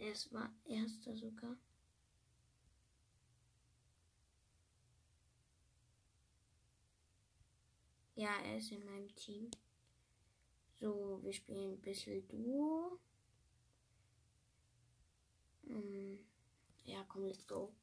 Er 0.00 0.14
war 0.30 0.50
erster 0.64 1.14
sogar. 1.14 1.58
Ja, 8.14 8.34
er 8.42 8.56
ist 8.56 8.72
in 8.72 8.82
meinem 8.86 9.14
Team. 9.14 9.50
So, 10.76 11.20
wir 11.22 11.34
spielen 11.34 11.74
ein 11.74 11.80
bisschen 11.82 12.26
Duo. 12.28 12.98
Hm. 15.66 16.18
Ja, 16.84 17.04
komm, 17.04 17.26
let's 17.26 17.46
go. 17.46 17.74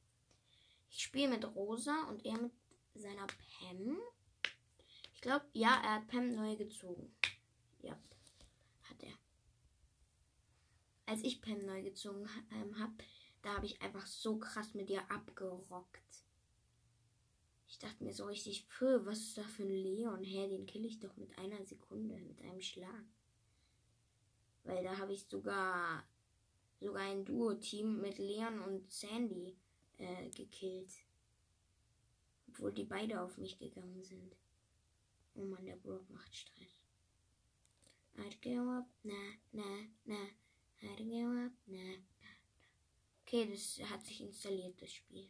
Ich 0.89 1.03
spiele 1.03 1.29
mit 1.29 1.45
Rosa 1.55 2.09
und 2.09 2.25
er 2.25 2.39
mit 2.39 2.51
seiner 2.95 3.27
Pam. 3.27 4.01
Ich 5.13 5.21
glaube, 5.21 5.45
ja, 5.53 5.79
er 5.83 5.95
hat 5.97 6.07
Pam 6.07 6.33
neu 6.33 6.55
gezogen. 6.55 7.15
Ja, 7.83 7.95
als 11.07 11.23
ich 11.23 11.41
Pam 11.41 11.65
neu 11.65 11.81
gezogen 11.81 12.29
ähm, 12.51 12.77
habe, 12.77 12.93
da 13.41 13.55
habe 13.55 13.65
ich 13.65 13.81
einfach 13.81 14.05
so 14.05 14.37
krass 14.37 14.73
mit 14.73 14.89
ihr 14.89 15.09
abgerockt. 15.09 16.23
Ich 17.69 17.79
dachte 17.79 18.03
mir 18.03 18.13
so 18.13 18.25
richtig, 18.25 18.67
Pö, 18.69 19.05
was 19.05 19.19
ist 19.19 19.37
da 19.37 19.43
für 19.43 19.63
ein 19.63 19.69
Leon? 19.69 20.23
Hä, 20.23 20.47
den 20.47 20.65
kill 20.65 20.85
ich 20.85 20.99
doch 20.99 21.15
mit 21.17 21.37
einer 21.37 21.63
Sekunde, 21.65 22.15
mit 22.21 22.41
einem 22.41 22.61
Schlag. 22.61 23.05
Weil 24.63 24.83
da 24.83 24.97
habe 24.97 25.13
ich 25.13 25.25
sogar 25.27 26.03
sogar 26.79 27.03
ein 27.03 27.25
Duo-Team 27.25 28.01
mit 28.01 28.17
Leon 28.17 28.59
und 28.59 28.91
Sandy 28.91 29.55
äh, 29.97 30.29
gekillt. 30.29 30.91
Obwohl 32.49 32.71
die 32.71 32.83
beide 32.83 33.21
auf 33.21 33.37
mich 33.37 33.57
gegangen 33.57 34.03
sind. 34.03 34.35
Oh 35.35 35.43
man, 35.43 35.65
der 35.65 35.75
Brock 35.75 36.09
macht 36.09 36.35
Stress. 36.35 36.83
I'd 38.17 38.41
go 38.41 38.71
up, 38.71 38.89
na, 39.03 39.13
na, 39.51 39.63
na. 40.05 40.17
Okay, 43.21 43.49
das 43.49 43.79
hat 43.89 44.05
sich 44.05 44.21
installiert, 44.21 44.81
das 44.81 44.93
Spiel. 44.93 45.27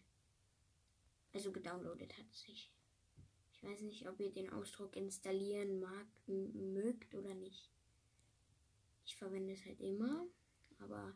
Also 1.34 1.52
gedownloadet 1.52 2.18
hat 2.18 2.34
sich. 2.34 2.72
Ich 3.54 3.64
weiß 3.64 3.82
nicht, 3.82 4.08
ob 4.08 4.20
ihr 4.20 4.32
den 4.32 4.52
Ausdruck 4.52 4.96
installieren 4.96 5.80
mag, 5.80 6.08
mögt 6.28 7.16
oder 7.16 7.34
nicht. 7.34 7.72
Ich 9.06 9.16
verwende 9.16 9.54
es 9.54 9.66
halt 9.66 9.82
immer. 9.82 10.28
Aber 10.80 11.16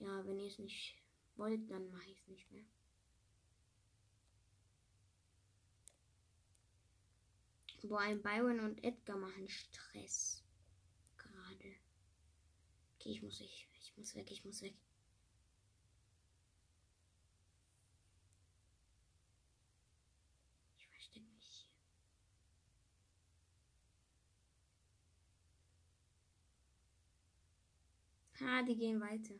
ja, 0.00 0.26
wenn 0.26 0.38
ihr 0.38 0.48
es 0.48 0.58
nicht 0.58 0.96
wollt, 1.36 1.70
dann 1.70 1.90
mache 1.90 2.10
ich 2.10 2.18
es 2.20 2.28
nicht 2.28 2.50
mehr. 2.50 2.64
Boah, 7.84 8.00
ein 8.00 8.22
Byron 8.22 8.60
und 8.60 8.84
Edgar 8.84 9.16
machen 9.16 9.48
Stress. 9.48 10.41
Okay, 13.02 13.10
ich 13.10 13.22
muss, 13.22 13.40
ich, 13.40 13.66
ich 13.80 13.96
muss 13.96 14.14
weg, 14.14 14.30
ich 14.30 14.44
muss 14.44 14.62
weg. 14.62 14.74
Ich 20.78 20.86
verstecke 20.86 21.26
mich 21.34 21.66
hier. 28.38 28.46
Ha, 28.46 28.62
die 28.62 28.76
gehen 28.76 29.00
weiter. 29.00 29.34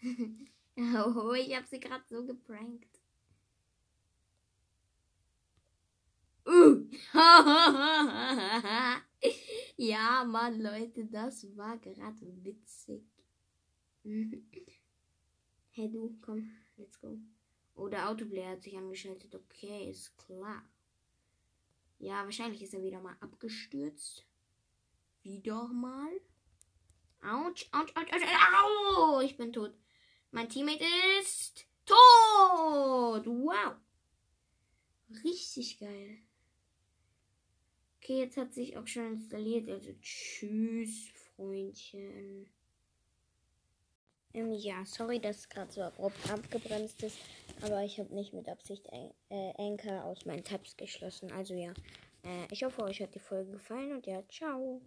oh, 1.16 1.32
ich 1.34 1.56
habe 1.56 1.66
sie 1.66 1.80
gerade 1.80 2.04
so 2.08 2.24
geprankt. 2.24 2.95
Ja, 9.76 10.24
Mann, 10.24 10.60
Leute, 10.60 11.06
das 11.06 11.56
war 11.56 11.78
gerade 11.78 12.44
witzig. 12.44 13.04
hey 15.70 15.90
du, 15.90 16.18
komm, 16.20 16.50
let's 16.76 17.00
go. 17.00 17.18
Oh, 17.74 17.88
der 17.88 18.08
Autoplayer 18.08 18.52
hat 18.52 18.62
sich 18.62 18.76
angeschaltet. 18.76 19.34
Okay, 19.34 19.90
ist 19.90 20.16
klar. 20.16 20.62
Ja, 21.98 22.24
wahrscheinlich 22.24 22.62
ist 22.62 22.74
er 22.74 22.82
wieder 22.82 23.00
mal 23.00 23.16
abgestürzt. 23.20 24.26
Wieder 25.22 25.68
mal. 25.68 26.20
Autsch, 27.22 27.68
autsch, 27.72 27.94
autsch, 27.96 28.12
autsch, 28.12 28.24
au! 28.54 29.20
Ich 29.20 29.36
bin 29.36 29.52
tot. 29.52 29.74
Mein 30.30 30.48
Teammate 30.48 30.84
ist 31.20 31.66
tot. 31.84 33.26
Wow. 33.26 33.76
Richtig 35.24 35.78
geil. 35.78 36.25
Okay, 38.06 38.20
jetzt 38.20 38.36
hat 38.36 38.54
sich 38.54 38.76
auch 38.76 38.86
schon 38.86 39.14
installiert. 39.14 39.68
Also 39.68 39.90
tschüss, 40.00 41.08
Freundchen. 41.34 42.48
Ähm, 44.32 44.52
ja, 44.52 44.84
sorry, 44.84 45.18
dass 45.18 45.38
es 45.38 45.48
gerade 45.48 45.72
so 45.72 45.82
abrupt 45.82 46.30
abgebremst 46.30 47.02
ist. 47.02 47.18
Aber 47.62 47.82
ich 47.82 47.98
habe 47.98 48.14
nicht 48.14 48.32
mit 48.32 48.48
Absicht 48.48 48.86
äh, 48.92 49.52
Anchor 49.58 50.04
aus 50.04 50.24
meinen 50.24 50.44
Tabs 50.44 50.76
geschlossen. 50.76 51.32
Also 51.32 51.54
ja, 51.54 51.70
äh, 52.22 52.46
ich 52.52 52.62
hoffe, 52.62 52.84
euch 52.84 53.02
hat 53.02 53.12
die 53.12 53.18
Folge 53.18 53.50
gefallen 53.50 53.90
und 53.96 54.06
ja, 54.06 54.22
ciao. 54.28 54.80